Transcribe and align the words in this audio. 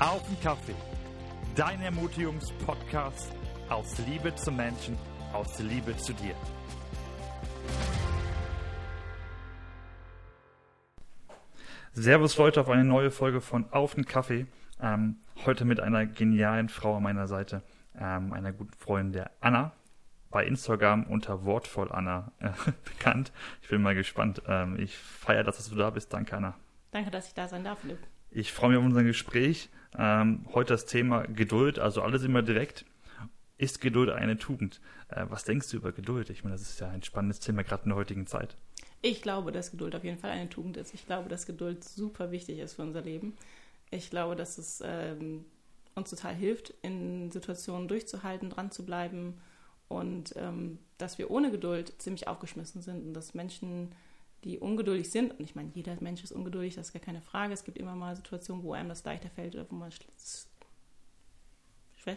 Auf 0.00 0.24
den 0.28 0.40
Kaffee. 0.40 0.76
Dein 1.56 1.82
Ermutigungspodcast 1.82 3.32
aus 3.68 3.98
Liebe 4.06 4.32
zum 4.36 4.54
Menschen, 4.54 4.96
aus 5.32 5.58
Liebe 5.58 5.96
zu 5.96 6.12
dir. 6.12 6.36
Servus 11.94 12.38
Leute 12.38 12.60
auf 12.60 12.68
eine 12.68 12.84
neue 12.84 13.10
Folge 13.10 13.40
von 13.40 13.72
Auf 13.72 13.96
den 13.96 14.04
Kaffee. 14.04 14.46
Ähm, 14.80 15.16
heute 15.44 15.64
mit 15.64 15.80
einer 15.80 16.06
genialen 16.06 16.68
Frau 16.68 16.98
an 16.98 17.02
meiner 17.02 17.26
Seite, 17.26 17.64
ähm, 17.98 18.32
einer 18.32 18.52
guten 18.52 18.74
Freundin 18.78 19.12
der 19.12 19.32
Anna, 19.40 19.72
bei 20.30 20.46
Instagram 20.46 21.06
unter 21.08 21.44
Wortvoll 21.44 21.90
Anna 21.90 22.30
äh, 22.38 22.50
bekannt. 22.84 23.32
Ich 23.62 23.68
bin 23.68 23.82
mal 23.82 23.96
gespannt. 23.96 24.42
Ähm, 24.46 24.78
ich 24.78 24.96
feiere, 24.96 25.42
dass 25.42 25.68
du 25.68 25.74
da 25.74 25.90
bist. 25.90 26.12
Danke, 26.12 26.36
Anna. 26.36 26.54
Danke, 26.92 27.10
dass 27.10 27.26
ich 27.26 27.34
da 27.34 27.48
sein 27.48 27.64
darf, 27.64 27.82
Luke. 27.82 27.98
Ich 28.30 28.52
freue 28.52 28.70
mich 28.70 28.78
auf 28.78 28.84
unser 28.84 29.02
Gespräch. 29.02 29.70
Ähm, 29.96 30.46
heute 30.52 30.74
das 30.74 30.86
Thema 30.86 31.22
Geduld, 31.22 31.78
also 31.78 32.02
alles 32.02 32.22
immer 32.24 32.42
direkt. 32.42 32.84
Ist 33.56 33.80
Geduld 33.80 34.10
eine 34.10 34.38
Tugend? 34.38 34.80
Äh, 35.08 35.26
was 35.28 35.44
denkst 35.44 35.70
du 35.70 35.78
über 35.78 35.92
Geduld? 35.92 36.30
Ich 36.30 36.44
meine, 36.44 36.54
das 36.54 36.62
ist 36.62 36.80
ja 36.80 36.88
ein 36.88 37.02
spannendes 37.02 37.40
Thema 37.40 37.64
gerade 37.64 37.84
in 37.84 37.90
der 37.90 37.96
heutigen 37.96 38.26
Zeit. 38.26 38.56
Ich 39.00 39.22
glaube, 39.22 39.52
dass 39.52 39.70
Geduld 39.70 39.94
auf 39.94 40.04
jeden 40.04 40.18
Fall 40.18 40.30
eine 40.30 40.48
Tugend 40.48 40.76
ist. 40.76 40.94
Ich 40.94 41.06
glaube, 41.06 41.28
dass 41.28 41.46
Geduld 41.46 41.84
super 41.84 42.30
wichtig 42.30 42.58
ist 42.58 42.74
für 42.74 42.82
unser 42.82 43.02
Leben. 43.02 43.36
Ich 43.90 44.10
glaube, 44.10 44.36
dass 44.36 44.58
es 44.58 44.82
ähm, 44.84 45.44
uns 45.94 46.10
total 46.10 46.34
hilft, 46.34 46.74
in 46.82 47.30
Situationen 47.30 47.88
durchzuhalten, 47.88 48.50
dran 48.50 48.70
zu 48.70 48.84
bleiben 48.84 49.40
und 49.88 50.34
ähm, 50.36 50.78
dass 50.98 51.18
wir 51.18 51.30
ohne 51.30 51.50
Geduld 51.50 51.94
ziemlich 51.98 52.28
aufgeschmissen 52.28 52.82
sind 52.82 53.06
und 53.06 53.14
dass 53.14 53.34
Menschen 53.34 53.92
die 54.44 54.58
ungeduldig 54.58 55.10
sind. 55.10 55.32
Und 55.32 55.44
ich 55.44 55.54
meine, 55.54 55.70
jeder 55.74 55.96
Mensch 56.00 56.22
ist 56.22 56.32
ungeduldig, 56.32 56.74
das 56.74 56.88
ist 56.88 56.92
gar 56.92 57.02
keine 57.02 57.20
Frage. 57.20 57.52
Es 57.52 57.64
gibt 57.64 57.78
immer 57.78 57.94
mal 57.94 58.16
Situationen, 58.16 58.62
wo 58.62 58.72
einem 58.72 58.88
das 58.88 59.04
leichter 59.04 59.30
fällt 59.30 59.54
oder 59.54 59.66
wo 59.70 59.74
man 59.74 59.90
es 60.16 60.48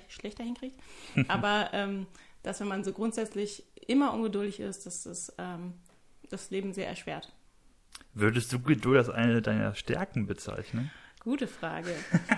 schlechter 0.07 0.43
hinkriegt. 0.43 0.79
Aber 1.27 1.69
ähm, 1.73 2.07
dass 2.43 2.59
wenn 2.59 2.67
man 2.67 2.83
so 2.83 2.93
grundsätzlich 2.93 3.63
immer 3.87 4.13
ungeduldig 4.13 4.59
ist, 4.59 4.85
dass 4.85 5.03
das 5.03 5.33
ähm, 5.37 5.73
das 6.29 6.49
Leben 6.49 6.73
sehr 6.73 6.87
erschwert. 6.87 7.31
Würdest 8.13 8.51
du 8.53 8.59
Geduld 8.59 8.97
als 8.97 9.09
eine 9.09 9.41
deiner 9.41 9.75
Stärken 9.75 10.27
bezeichnen? 10.27 10.91
Gute 11.19 11.47
Frage. 11.47 11.93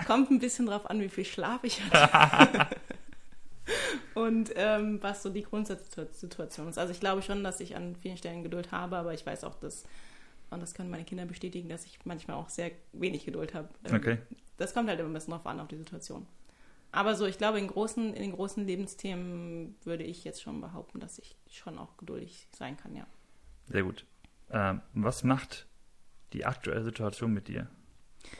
Kommt 0.06 0.30
ein 0.30 0.38
bisschen 0.40 0.66
drauf 0.66 0.90
an, 0.90 1.00
wie 1.00 1.08
viel 1.08 1.24
Schlaf 1.24 1.64
ich 1.64 1.80
hatte. 1.92 2.73
Und 4.14 4.52
ähm, 4.56 5.02
was 5.02 5.22
so 5.22 5.30
die 5.30 5.42
Grundsatzsituation 5.42 6.68
ist. 6.68 6.78
Also 6.78 6.92
ich 6.92 7.00
glaube 7.00 7.22
schon, 7.22 7.44
dass 7.44 7.60
ich 7.60 7.76
an 7.76 7.96
vielen 7.96 8.16
Stellen 8.16 8.42
Geduld 8.42 8.72
habe, 8.72 8.96
aber 8.96 9.14
ich 9.14 9.24
weiß 9.24 9.44
auch, 9.44 9.56
dass, 9.56 9.84
und 10.50 10.60
das 10.60 10.74
können 10.74 10.90
meine 10.90 11.04
Kinder 11.04 11.26
bestätigen, 11.26 11.68
dass 11.68 11.84
ich 11.84 11.98
manchmal 12.04 12.36
auch 12.36 12.48
sehr 12.48 12.70
wenig 12.92 13.24
Geduld 13.24 13.54
habe. 13.54 13.68
Ähm, 13.84 13.94
okay. 13.96 14.18
Das 14.56 14.72
kommt 14.72 14.88
halt 14.88 15.00
immer 15.00 15.10
ein 15.10 15.14
bisschen 15.14 15.32
drauf 15.32 15.46
an, 15.46 15.60
auf 15.60 15.68
die 15.68 15.76
Situation. 15.76 16.26
Aber 16.92 17.16
so, 17.16 17.26
ich 17.26 17.38
glaube, 17.38 17.58
in, 17.58 17.66
großen, 17.66 18.14
in 18.14 18.22
den 18.22 18.32
großen 18.32 18.64
Lebensthemen 18.64 19.74
würde 19.82 20.04
ich 20.04 20.22
jetzt 20.22 20.40
schon 20.40 20.60
behaupten, 20.60 21.00
dass 21.00 21.18
ich 21.18 21.36
schon 21.50 21.76
auch 21.76 21.96
geduldig 21.96 22.46
sein 22.52 22.76
kann, 22.76 22.94
ja. 22.94 23.04
Sehr 23.66 23.82
gut. 23.82 24.06
Ähm, 24.50 24.80
was 24.92 25.24
macht 25.24 25.66
die 26.32 26.44
aktuelle 26.44 26.84
Situation 26.84 27.32
mit 27.32 27.48
dir? 27.48 27.68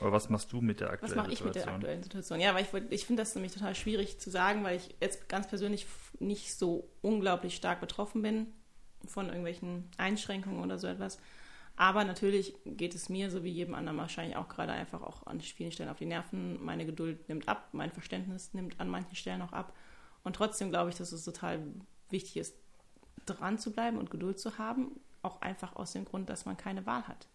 Oder 0.01 0.11
was 0.11 0.29
machst 0.29 0.51
du 0.51 0.61
mit 0.61 0.79
der 0.79 0.89
aktuellen 0.89 1.09
Situation? 1.09 1.17
Was 1.17 1.25
mache 1.25 1.33
ich 1.33 1.43
mit 1.43 1.55
der 1.55 1.73
aktuellen 1.73 2.03
Situation? 2.03 2.39
Ja, 2.39 2.55
weil 2.55 2.63
ich, 2.63 2.91
ich 2.91 3.05
finde 3.05 3.21
das 3.21 3.35
nämlich 3.35 3.53
total 3.53 3.75
schwierig 3.75 4.19
zu 4.19 4.29
sagen, 4.29 4.63
weil 4.63 4.77
ich 4.77 4.95
jetzt 4.99 5.29
ganz 5.29 5.47
persönlich 5.47 5.87
nicht 6.19 6.53
so 6.55 6.89
unglaublich 7.01 7.55
stark 7.55 7.81
betroffen 7.81 8.21
bin 8.21 8.47
von 9.07 9.27
irgendwelchen 9.27 9.89
Einschränkungen 9.97 10.63
oder 10.63 10.79
so 10.79 10.87
etwas. 10.87 11.19
Aber 11.77 12.05
natürlich 12.05 12.55
geht 12.65 12.95
es 12.95 13.09
mir, 13.09 13.29
so 13.29 13.43
wie 13.43 13.49
jedem 13.49 13.75
anderen 13.75 13.97
wahrscheinlich 13.97 14.37
auch 14.37 14.47
gerade 14.47 14.71
einfach 14.71 15.01
auch 15.01 15.27
an 15.27 15.41
vielen 15.41 15.71
Stellen 15.71 15.89
auf 15.89 15.97
die 15.97 16.05
Nerven. 16.05 16.63
Meine 16.63 16.85
Geduld 16.85 17.27
nimmt 17.27 17.49
ab, 17.49 17.69
mein 17.73 17.91
Verständnis 17.91 18.53
nimmt 18.53 18.79
an 18.79 18.89
manchen 18.89 19.15
Stellen 19.15 19.41
auch 19.41 19.51
ab. 19.51 19.73
Und 20.23 20.37
trotzdem 20.37 20.69
glaube 20.69 20.89
ich, 20.89 20.95
dass 20.95 21.11
es 21.11 21.25
total 21.25 21.61
wichtig 22.09 22.37
ist, 22.37 22.55
dran 23.25 23.59
zu 23.59 23.71
bleiben 23.71 23.97
und 23.97 24.09
Geduld 24.09 24.39
zu 24.39 24.57
haben. 24.57 24.99
Auch 25.21 25.41
einfach 25.41 25.75
aus 25.75 25.91
dem 25.91 26.05
Grund, 26.05 26.29
dass 26.29 26.45
man 26.45 26.55
keine 26.55 26.85
Wahl 26.85 27.07
hat. 27.07 27.27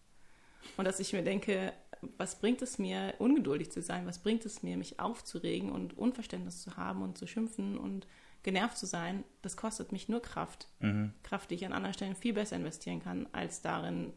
Und 0.77 0.85
dass 0.85 0.99
ich 0.99 1.13
mir 1.13 1.23
denke, 1.23 1.73
was 2.17 2.39
bringt 2.39 2.61
es 2.61 2.79
mir, 2.79 3.13
ungeduldig 3.19 3.71
zu 3.71 3.81
sein? 3.81 4.05
Was 4.07 4.19
bringt 4.19 4.45
es 4.45 4.63
mir, 4.63 4.77
mich 4.77 4.99
aufzuregen 4.99 5.71
und 5.71 5.97
Unverständnis 5.97 6.61
zu 6.61 6.77
haben 6.77 7.01
und 7.01 7.17
zu 7.17 7.27
schimpfen 7.27 7.77
und 7.77 8.07
genervt 8.43 8.77
zu 8.77 8.85
sein? 8.85 9.23
Das 9.41 9.57
kostet 9.57 9.91
mich 9.91 10.09
nur 10.09 10.21
Kraft. 10.21 10.67
Mhm. 10.79 11.13
Kraft, 11.23 11.51
die 11.51 11.55
ich 11.55 11.65
an 11.65 11.73
anderen 11.73 11.93
Stellen 11.93 12.15
viel 12.15 12.33
besser 12.33 12.55
investieren 12.55 13.03
kann, 13.03 13.27
als 13.31 13.61
darin, 13.61 14.13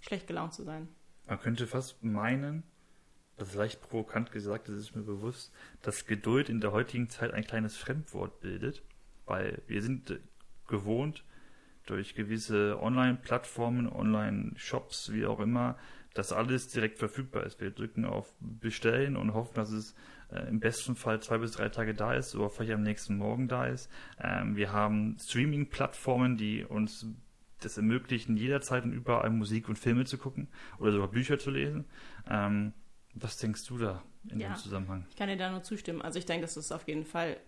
schlecht 0.00 0.26
gelaunt 0.26 0.54
zu 0.54 0.64
sein. 0.64 0.88
Man 1.26 1.40
könnte 1.40 1.66
fast 1.66 2.02
meinen, 2.02 2.62
das 3.36 3.50
ist 3.50 3.54
leicht 3.54 3.80
provokant 3.82 4.32
gesagt, 4.32 4.68
das 4.68 4.76
ist 4.76 4.96
mir 4.96 5.02
bewusst, 5.02 5.52
dass 5.82 6.06
Geduld 6.06 6.48
in 6.48 6.60
der 6.60 6.72
heutigen 6.72 7.08
Zeit 7.08 7.32
ein 7.32 7.44
kleines 7.44 7.76
Fremdwort 7.76 8.40
bildet, 8.40 8.82
weil 9.26 9.62
wir 9.66 9.82
sind 9.82 10.18
gewohnt, 10.66 11.24
durch 11.90 12.14
gewisse 12.14 12.80
Online-Plattformen, 12.80 13.88
Online-Shops, 13.88 15.12
wie 15.12 15.26
auch 15.26 15.40
immer, 15.40 15.76
dass 16.14 16.32
alles 16.32 16.68
direkt 16.68 16.98
verfügbar 16.98 17.44
ist. 17.44 17.60
Wir 17.60 17.70
drücken 17.70 18.04
auf 18.04 18.34
Bestellen 18.40 19.16
und 19.16 19.34
hoffen, 19.34 19.54
dass 19.54 19.70
es 19.70 19.94
äh, 20.30 20.48
im 20.48 20.60
besten 20.60 20.96
Fall 20.96 21.20
zwei 21.20 21.38
bis 21.38 21.52
drei 21.52 21.68
Tage 21.68 21.94
da 21.94 22.14
ist 22.14 22.34
oder 22.34 22.50
vielleicht 22.50 22.72
am 22.72 22.82
nächsten 22.82 23.16
Morgen 23.16 23.48
da 23.48 23.66
ist. 23.66 23.90
Ähm, 24.20 24.56
wir 24.56 24.72
haben 24.72 25.16
Streaming-Plattformen, 25.20 26.36
die 26.36 26.64
uns 26.64 27.06
das 27.60 27.76
ermöglichen, 27.76 28.36
jederzeit 28.36 28.84
und 28.84 28.92
überall 28.92 29.30
Musik 29.30 29.68
und 29.68 29.78
Filme 29.78 30.04
zu 30.04 30.18
gucken 30.18 30.48
oder 30.78 30.92
sogar 30.92 31.08
Bücher 31.08 31.38
zu 31.38 31.50
lesen. 31.50 31.86
Ähm, 32.28 32.72
was 33.14 33.36
denkst 33.36 33.64
du 33.66 33.78
da 33.78 34.02
in 34.28 34.40
ja, 34.40 34.48
dem 34.48 34.56
Zusammenhang? 34.56 35.06
Ich 35.10 35.16
kann 35.16 35.28
dir 35.28 35.36
da 35.36 35.50
nur 35.50 35.62
zustimmen. 35.62 36.02
Also 36.02 36.18
ich 36.18 36.26
denke, 36.26 36.42
das 36.42 36.56
ist 36.56 36.72
auf 36.72 36.86
jeden 36.86 37.04
Fall, 37.04 37.38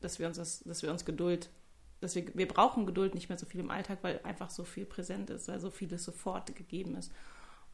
dass 0.00 0.18
wir 0.18 0.26
uns 0.26 0.36
das, 0.36 0.60
dass 0.60 0.82
wir 0.82 0.90
uns 0.90 1.04
Geduld 1.04 1.50
dass 2.00 2.14
wir, 2.14 2.26
wir 2.34 2.48
brauchen 2.48 2.86
Geduld 2.86 3.14
nicht 3.14 3.28
mehr 3.28 3.38
so 3.38 3.46
viel 3.46 3.60
im 3.60 3.70
Alltag, 3.70 3.98
weil 4.02 4.20
einfach 4.24 4.50
so 4.50 4.64
viel 4.64 4.84
präsent 4.84 5.30
ist, 5.30 5.48
weil 5.48 5.60
so 5.60 5.70
vieles 5.70 6.04
sofort 6.04 6.54
gegeben 6.54 6.96
ist. 6.96 7.12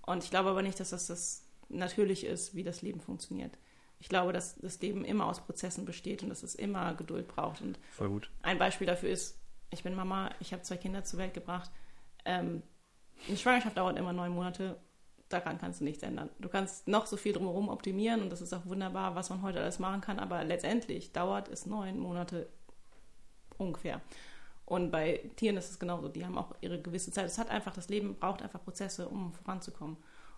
Und 0.02 0.24
ich 0.24 0.30
glaube 0.30 0.50
aber 0.50 0.62
nicht, 0.62 0.80
dass 0.80 0.90
das, 0.90 1.06
das 1.06 1.44
natürlich 1.68 2.24
ist, 2.24 2.54
wie 2.54 2.64
das 2.64 2.82
Leben 2.82 3.00
funktioniert. 3.00 3.56
Ich 3.98 4.08
glaube, 4.08 4.32
dass 4.32 4.56
das 4.56 4.80
Leben 4.80 5.04
immer 5.04 5.26
aus 5.26 5.40
Prozessen 5.40 5.84
besteht 5.84 6.22
und 6.22 6.30
dass 6.30 6.42
es 6.42 6.54
immer 6.54 6.94
Geduld 6.94 7.28
braucht. 7.28 7.60
Und 7.60 7.78
Voll 7.92 8.08
gut. 8.08 8.30
Ein 8.42 8.58
Beispiel 8.58 8.86
dafür 8.86 9.10
ist, 9.10 9.38
ich 9.70 9.82
bin 9.82 9.94
Mama, 9.94 10.30
ich 10.40 10.52
habe 10.52 10.62
zwei 10.62 10.76
Kinder 10.76 11.04
zur 11.04 11.18
Welt 11.18 11.34
gebracht. 11.34 11.70
Ähm, 12.24 12.62
eine 13.28 13.36
Schwangerschaft 13.36 13.76
dauert 13.76 13.98
immer 13.98 14.12
neun 14.12 14.32
Monate. 14.32 14.76
Daran 15.28 15.58
kannst 15.58 15.80
du 15.80 15.84
nichts 15.84 16.02
ändern. 16.02 16.30
Du 16.40 16.48
kannst 16.48 16.88
noch 16.88 17.06
so 17.06 17.16
viel 17.16 17.32
drumherum 17.32 17.68
optimieren 17.68 18.22
und 18.22 18.30
das 18.30 18.40
ist 18.40 18.52
auch 18.52 18.66
wunderbar, 18.66 19.14
was 19.14 19.30
man 19.30 19.42
heute 19.42 19.60
alles 19.60 19.78
machen 19.78 20.00
kann, 20.00 20.18
aber 20.18 20.42
letztendlich 20.42 21.12
dauert 21.12 21.48
es 21.48 21.66
neun 21.66 22.00
Monate 22.00 22.48
ungefähr. 23.60 24.00
Und 24.64 24.90
bei 24.90 25.28
Tieren 25.36 25.56
ist 25.56 25.70
es 25.70 25.78
genauso. 25.78 26.08
Die 26.08 26.24
haben 26.24 26.38
auch 26.38 26.54
ihre 26.60 26.80
gewisse 26.80 27.10
Zeit. 27.10 27.26
Es 27.26 27.38
hat 27.38 27.50
einfach, 27.50 27.74
das 27.74 27.88
Leben 27.88 28.14
braucht 28.14 28.42
einfach 28.42 28.62
Prozesse, 28.62 29.08
um 29.08 29.32
voranzukommen. 29.32 29.96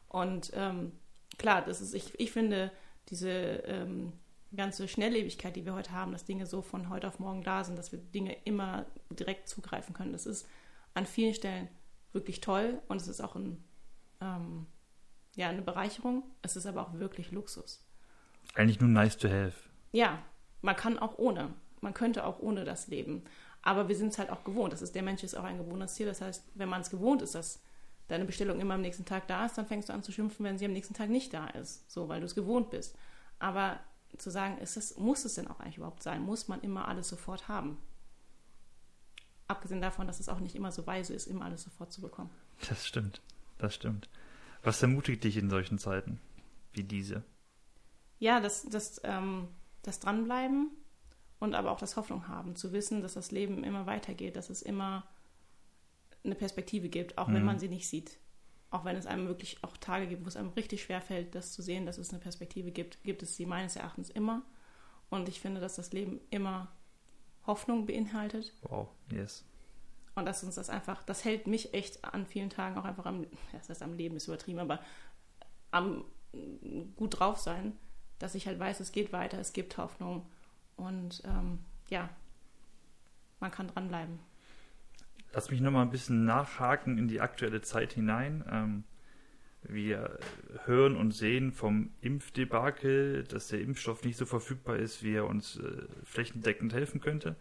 Und 0.09 0.53
ähm, 0.55 0.93
klar, 1.38 1.62
das 1.62 1.81
ist, 1.81 1.94
ich, 1.94 2.19
ich 2.19 2.32
finde, 2.32 2.71
diese 3.09 3.31
ähm, 3.31 4.12
ganze 4.56 4.88
Schnelllebigkeit, 4.88 5.56
die 5.56 5.65
wir 5.65 5.75
heute 5.75 5.93
haben, 5.93 6.12
dass 6.12 6.25
Dinge 6.25 6.47
so 6.47 6.62
von 6.62 6.88
heute 6.88 7.09
auf 7.09 7.19
morgen 7.19 7.43
da 7.43 7.65
sind, 7.65 7.78
dass 7.78 7.93
wir 7.93 7.99
Dinge 7.99 8.37
immer 8.44 8.87
direkt 9.11 9.49
zugreifen 9.49 9.94
können, 9.94 10.12
das 10.12 10.27
ist 10.27 10.47
an 10.94 11.06
vielen 11.06 11.34
Stellen 11.34 11.69
wirklich 12.12 12.41
toll 12.41 12.81
und 12.88 13.00
es 13.00 13.09
ist 13.09 13.21
auch 13.21 13.34
ein, 13.37 13.62
ähm, 14.21 14.66
ja, 15.34 15.49
eine 15.49 15.62
Bereicherung. 15.62 16.22
Es 16.43 16.56
ist 16.56 16.66
aber 16.66 16.82
auch 16.82 16.94
wirklich 16.94 17.32
Luxus. 17.32 17.87
Eigentlich 18.55 18.81
nur 18.81 18.91
nice 18.91 19.16
to 19.16 19.28
have. 19.28 19.55
Ja, 19.93 20.22
man 20.61 20.77
kann 20.77 20.99
auch 20.99 21.19
ohne 21.19 21.55
man 21.82 21.94
könnte 21.94 22.25
auch 22.25 22.38
ohne 22.41 22.65
das 22.65 22.87
leben. 22.88 23.25
Aber 23.62 23.88
wir 23.88 23.97
sind 23.97 24.09
es 24.09 24.19
halt 24.19 24.31
auch 24.31 24.44
gewohnt. 24.44 24.72
Das 24.72 24.82
ist, 24.82 24.94
der 24.94 25.03
Mensch 25.03 25.22
ist 25.22 25.34
auch 25.34 25.44
ein 25.44 25.59
gewohntes 25.59 25.94
Tier. 25.94 26.06
Das 26.06 26.20
heißt, 26.20 26.44
wenn 26.54 26.69
man 26.69 26.81
es 26.81 26.91
gewohnt 26.91 27.22
ist, 27.22 27.34
dass 27.34 27.60
deine 28.09 28.25
Bestellung 28.25 28.60
immer 28.60 28.75
am 28.75 28.81
nächsten 28.81 29.04
Tag 29.04 29.28
da 29.28 29.47
ist, 29.47 29.56
dann 29.56 29.66
fängst 29.66 29.88
du 29.88 29.93
an 29.93 30.03
zu 30.03 30.12
schimpfen, 30.12 30.44
wenn 30.44 30.59
sie 30.59 30.64
am 30.64 30.73
nächsten 30.73 30.94
Tag 30.94 31.11
nicht 31.11 31.32
da 31.32 31.46
ist. 31.49 31.90
So, 31.90 32.08
weil 32.08 32.20
du 32.20 32.26
es 32.26 32.34
gewohnt 32.34 32.70
bist. 32.70 32.96
Aber 33.38 33.79
zu 34.19 34.31
sagen, 34.31 34.58
ist 34.58 34.76
das, 34.76 34.96
muss 34.96 35.25
es 35.25 35.34
denn 35.34 35.49
auch 35.49 35.61
eigentlich 35.61 35.79
überhaupt 35.79 36.02
sein? 36.02 36.23
Muss 36.23 36.49
man 36.49 36.61
immer 36.61 36.88
alles 36.88 37.08
sofort 37.08 37.49
haben? 37.49 37.79
Abgesehen 39.49 39.81
davon, 39.81 40.06
dass 40.06 40.20
es 40.20 40.28
auch 40.28 40.40
nicht 40.40 40.55
immer 40.55 40.73
so 40.73 40.87
weise 40.87 41.14
ist, 41.14 41.26
immer 41.26 41.44
alles 41.44 41.62
sofort 41.62 41.93
zu 41.93 42.00
bekommen. 42.00 42.31
Das 42.69 42.87
stimmt. 42.87 43.20
Das 43.58 43.75
stimmt. 43.75 44.08
Was 44.62 44.82
ermutigt 44.82 45.25
dich 45.25 45.37
in 45.37 45.50
solchen 45.50 45.78
Zeiten 45.78 46.20
wie 46.73 46.85
diese? 46.85 47.23
Ja, 48.19 48.40
das, 48.40 48.64
das, 48.64 49.00
ähm, 49.05 49.49
das 49.82 49.99
Dranbleiben, 50.00 50.70
und 51.43 51.56
aber 51.56 51.73
auch 51.73 51.81
das 51.81 51.97
Hoffnung 51.97 52.29
haben, 52.29 52.55
zu 52.55 52.73
wissen, 52.73 53.03
dass 53.03 53.15
das 53.15 53.33
Leben 53.33 53.65
immer 53.65 53.85
weitergeht, 53.85 54.37
dass 54.37 54.49
es 54.49 54.62
immer 54.62 55.09
eine 56.23 56.37
Perspektive 56.37 56.89
gibt, 56.89 57.19
auch 57.19 57.27
mhm. 57.27 57.35
wenn 57.35 57.44
man 57.44 57.59
sie 57.59 57.69
nicht 57.69 57.89
sieht. 57.89 58.17
Auch 58.71 58.85
wenn 58.85 58.94
es 58.94 59.06
einem 59.06 59.27
wirklich 59.27 59.59
auch 59.65 59.77
Tage 59.77 60.06
gibt, 60.06 60.25
wo 60.25 60.29
es 60.29 60.37
einem 60.37 60.50
richtig 60.50 60.85
schwer 60.85 61.00
fällt, 61.00 61.35
das 61.35 61.53
zu 61.53 61.61
sehen, 61.61 61.85
dass 61.85 61.99
es 61.99 62.11
eine 62.11 62.21
Perspektive 62.21 62.71
gibt, 62.71 63.03
gibt 63.03 63.25
es 63.25 63.35
sie 63.35 63.44
meines 63.44 63.75
Erachtens 63.75 64.09
immer. 64.09 64.43
Und 65.11 65.29
ich 65.29 65.41
finde, 65.41 65.61
dass 65.61 65.75
das 65.75 65.93
Leben 65.93 66.21
immer 66.31 66.69
Hoffnung 67.45 67.87
beinhaltet. 67.87 68.55
Wow, 68.62 68.87
yes. 69.11 69.45
Und 70.15 70.27
dass 70.27 70.45
uns 70.45 70.55
das 70.55 70.71
einfach, 70.71 71.03
das 71.03 71.25
hält 71.25 71.49
mich 71.49 71.75
echt 71.75 72.05
an 72.05 72.25
vielen 72.25 72.50
Tagen 72.50 72.79
auch 72.79 72.85
einfach 72.85 73.06
am, 73.06 73.27
das 73.50 73.69
heißt 73.69 73.83
am 73.83 73.95
Leben 73.95 74.15
ist 74.15 74.29
übertrieben, 74.29 74.61
aber 74.61 74.79
am 75.73 76.05
gut 76.95 77.19
drauf 77.19 77.38
sein, 77.38 77.77
dass 78.21 78.37
ich 78.37 78.47
halt 78.47 78.61
weiß, 78.61 78.79
es 78.79 78.93
geht 78.93 79.12
weiter, 79.12 79.41
es 79.41 79.53
gibt 79.53 79.77
Hoffnung 79.77 80.25
und 80.77 81.23
ähm, 81.25 81.59
ja, 81.89 82.09
man 83.41 83.51
kann 83.51 83.69
dranbleiben. 83.69 84.19
Lass 85.33 85.51
mich 85.51 85.61
nochmal 85.61 85.85
ein 85.85 85.91
bisschen 85.91 86.25
nachhaken 86.25 86.99
in 86.99 87.09
die 87.09 87.21
aktuelle 87.21 87.63
Zeit 87.63 87.95
hinein. 87.95 88.45
Ähm, 88.51 88.85
wir 89.65 90.19
hören 90.65 90.97
und 90.97 91.13
sehen 91.13 91.53
vom 91.53 91.91
Impfdebakel, 92.01 93.25
dass 93.25 93.49
der 93.49 93.61
Impfstoff 93.61 94.05
nicht 94.05 94.17
so 94.17 94.27
verfügbar 94.27 94.77
ist, 94.77 95.03
wie 95.03 95.15
er 95.15 95.27
uns 95.27 95.57
äh, 95.57 95.87
flächendeckend 96.05 96.75
helfen 96.75 97.01
könnte. 97.01 97.37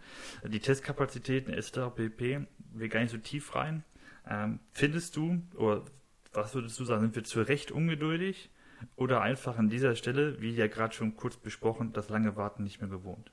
Die 0.48 0.60
Testkapazitäten 0.60 1.52
etc. 1.52 1.94
pp. 1.96 2.46
Wir 2.74 2.90
gar 2.90 3.02
nicht 3.02 3.12
so 3.12 3.18
tief 3.18 3.56
rein. 3.56 3.84
Ähm, 4.28 4.60
findest 4.72 5.16
du, 5.16 5.42
oder 5.56 5.84
was 6.32 6.54
würdest 6.54 6.80
du 6.80 6.86
sagen, 6.86 7.02
sind 7.02 7.16
wir 7.16 7.24
zu 7.24 7.42
Recht 7.42 7.72
ungeduldig 7.72 8.52
oder 8.96 9.22
einfach 9.22 9.58
an 9.58 9.70
dieser 9.70 9.96
Stelle, 9.96 10.42
wie 10.42 10.52
ja 10.52 10.68
gerade 10.68 10.94
schon 10.94 11.16
kurz 11.16 11.38
besprochen, 11.38 11.94
das 11.94 12.10
lange 12.10 12.36
Warten 12.36 12.64
nicht 12.64 12.82
mehr 12.82 12.90
gewohnt? 12.90 13.32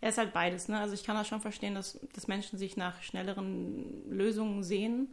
Ja, 0.00 0.08
ist 0.08 0.18
halt 0.18 0.32
beides. 0.32 0.68
Ne? 0.68 0.78
Also 0.78 0.94
ich 0.94 1.04
kann 1.04 1.16
das 1.16 1.26
schon 1.26 1.40
verstehen, 1.40 1.74
dass, 1.74 1.98
dass 2.14 2.28
Menschen 2.28 2.58
sich 2.58 2.76
nach 2.76 3.02
schnelleren 3.02 4.08
Lösungen 4.10 4.62
sehen 4.62 5.08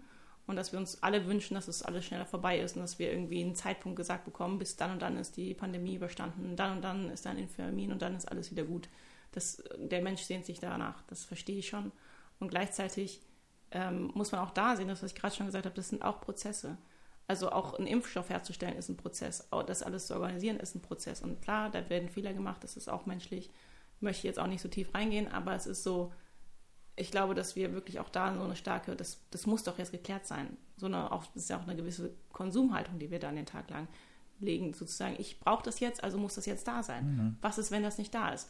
und 0.48 0.56
dass 0.56 0.72
wir 0.72 0.80
uns 0.80 1.02
alle 1.02 1.26
wünschen, 1.26 1.56
dass 1.56 1.68
es 1.68 1.82
alles 1.82 2.06
schneller 2.06 2.26
vorbei 2.26 2.60
ist 2.60 2.76
und 2.76 2.82
dass 2.82 3.00
wir 3.00 3.12
irgendwie 3.12 3.44
einen 3.44 3.56
Zeitpunkt 3.56 3.96
gesagt 3.96 4.26
bekommen, 4.26 4.60
bis 4.60 4.76
dann 4.76 4.92
und 4.92 5.02
dann 5.02 5.18
ist 5.18 5.38
die 5.38 5.54
Pandemie 5.56 5.96
überstanden, 5.96 6.56
dann 6.56 6.78
und 6.78 6.82
dann 6.84 7.10
ist 7.10 7.26
ein 7.26 7.38
Infirmin 7.38 7.92
und 7.92 8.02
dann 8.02 8.16
ist 8.16 8.32
alles 8.32 8.52
wieder 8.52 8.64
gut. 8.64 8.90
Das, 9.32 9.64
der 9.78 10.02
Mensch 10.02 10.22
sehnt 10.22 10.46
sich 10.46 10.60
danach, 10.60 11.02
das 11.08 11.26
verstehe 11.26 11.58
ich 11.58 11.68
schon. 11.68 11.92
Und 12.40 12.50
gleichzeitig 12.50 13.22
ähm, 13.72 14.12
muss 14.14 14.32
man 14.32 14.42
auch 14.42 14.52
da 14.52 14.76
sehen, 14.76 14.88
das, 14.88 15.02
was 15.02 15.12
ich 15.12 15.18
gerade 15.18 15.36
schon 15.36 15.48
gesagt 15.48 15.66
habe, 15.66 15.76
das 15.76 15.90
sind 15.90 16.04
auch 16.04 16.22
Prozesse. 16.22 16.78
Also 17.28 17.52
auch 17.52 17.74
einen 17.74 17.88
Impfstoff 17.88 18.30
herzustellen 18.30 18.78
ist 18.78 18.90
ein 18.90 18.98
Prozess, 18.98 19.48
das 19.66 19.82
alles 19.82 20.08
zu 20.08 20.14
organisieren 20.14 20.58
ist 20.58 20.76
ein 20.76 20.82
Prozess. 20.82 21.22
Und 21.22 21.42
klar, 21.42 21.72
da 21.72 21.90
werden 21.90 22.10
Fehler 22.10 22.34
gemacht, 22.34 22.64
das 22.64 22.78
ist 22.78 22.88
auch 22.88 23.08
menschlich. 23.08 23.50
Ich 23.96 24.02
möchte 24.02 24.28
jetzt 24.28 24.40
auch 24.40 24.48
nicht 24.48 24.62
so 24.62 24.68
tief 24.68 24.94
reingehen, 24.94 25.32
aber 25.32 25.56
es 25.56 25.66
ist 25.66 25.84
so, 25.84 26.12
ich 26.96 27.12
glaube, 27.12 27.34
dass 27.34 27.56
wir 27.56 27.74
wirklich 27.74 28.00
auch 28.00 28.10
da 28.10 28.34
so 28.34 28.44
eine 28.44 28.56
starke, 28.56 28.96
das, 28.96 29.22
das 29.32 29.48
muss 29.48 29.64
doch 29.64 29.80
jetzt 29.80 29.92
geklärt 29.92 30.28
sein. 30.28 30.58
So 30.78 30.86
eine, 30.86 31.12
auch, 31.12 31.26
das 31.28 31.44
ist 31.44 31.50
ja 31.50 31.58
auch 31.58 31.64
eine 31.64 31.76
gewisse 31.76 32.14
Konsumhaltung, 32.32 33.00
die 33.00 33.10
wir 33.10 33.20
da 33.20 33.30
an 33.30 33.36
den 33.36 33.46
Tag 33.46 33.70
lang 33.70 33.88
legen, 34.40 34.74
sozusagen, 34.74 35.16
ich 35.18 35.40
brauche 35.40 35.64
das 35.64 35.80
jetzt, 35.80 36.04
also 36.04 36.18
muss 36.18 36.36
das 36.36 36.46
jetzt 36.46 36.68
da 36.68 36.84
sein. 36.84 37.06
Mhm. 37.06 37.38
Was 37.42 37.58
ist, 37.58 37.72
wenn 37.72 37.84
das 37.84 37.98
nicht 37.98 38.14
da 38.14 38.30
ist? 38.30 38.50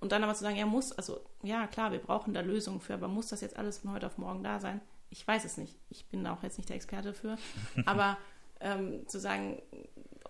Und 0.00 0.12
dann 0.12 0.24
aber 0.24 0.34
zu 0.34 0.42
sagen, 0.42 0.56
ja, 0.56 0.66
muss, 0.66 0.92
also 0.92 1.20
ja, 1.42 1.66
klar, 1.66 1.92
wir 1.92 2.00
brauchen 2.00 2.34
da 2.34 2.40
Lösungen 2.40 2.80
für, 2.80 2.94
aber 2.94 3.08
muss 3.08 3.28
das 3.28 3.40
jetzt 3.40 3.56
alles 3.56 3.78
von 3.78 3.92
heute 3.92 4.06
auf 4.06 4.18
morgen 4.18 4.42
da 4.42 4.58
sein? 4.58 4.80
Ich 5.10 5.26
weiß 5.26 5.44
es 5.44 5.56
nicht. 5.56 5.76
Ich 5.88 6.06
bin 6.06 6.26
auch 6.26 6.42
jetzt 6.42 6.56
nicht 6.56 6.68
der 6.68 6.76
Experte 6.76 7.12
für. 7.12 7.36
aber 7.84 8.16
ähm, 8.60 9.06
zu 9.08 9.18
sagen, 9.18 9.60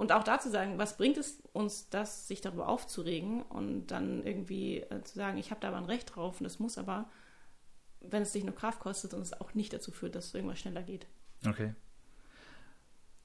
und 0.01 0.13
auch 0.13 0.25
da 0.25 0.41
zu 0.41 0.51
sagen, 0.51 0.79
was 0.79 0.97
bringt 0.97 1.19
es 1.19 1.43
uns, 1.53 1.91
das, 1.91 2.27
sich 2.27 2.41
darüber 2.41 2.69
aufzuregen 2.69 3.43
und 3.43 3.89
dann 3.89 4.25
irgendwie 4.25 4.79
äh, 4.79 5.03
zu 5.03 5.15
sagen, 5.15 5.37
ich 5.37 5.51
habe 5.51 5.61
da 5.61 5.69
aber 5.69 5.77
ein 5.77 5.85
Recht 5.85 6.17
drauf 6.17 6.41
und 6.41 6.45
das 6.45 6.59
muss 6.59 6.79
aber, 6.79 7.11
wenn 8.01 8.23
es 8.23 8.33
dich 8.33 8.45
nur 8.45 8.55
Kraft 8.55 8.81
kostet 8.81 9.13
und 9.13 9.21
es 9.21 9.39
auch 9.39 9.53
nicht 9.55 9.73
dazu 9.73 9.93
führt, 9.93 10.15
dass 10.15 10.29
es 10.29 10.35
irgendwas 10.35 10.59
schneller 10.59 10.83
geht. 10.83 11.07
Okay. 11.47 11.75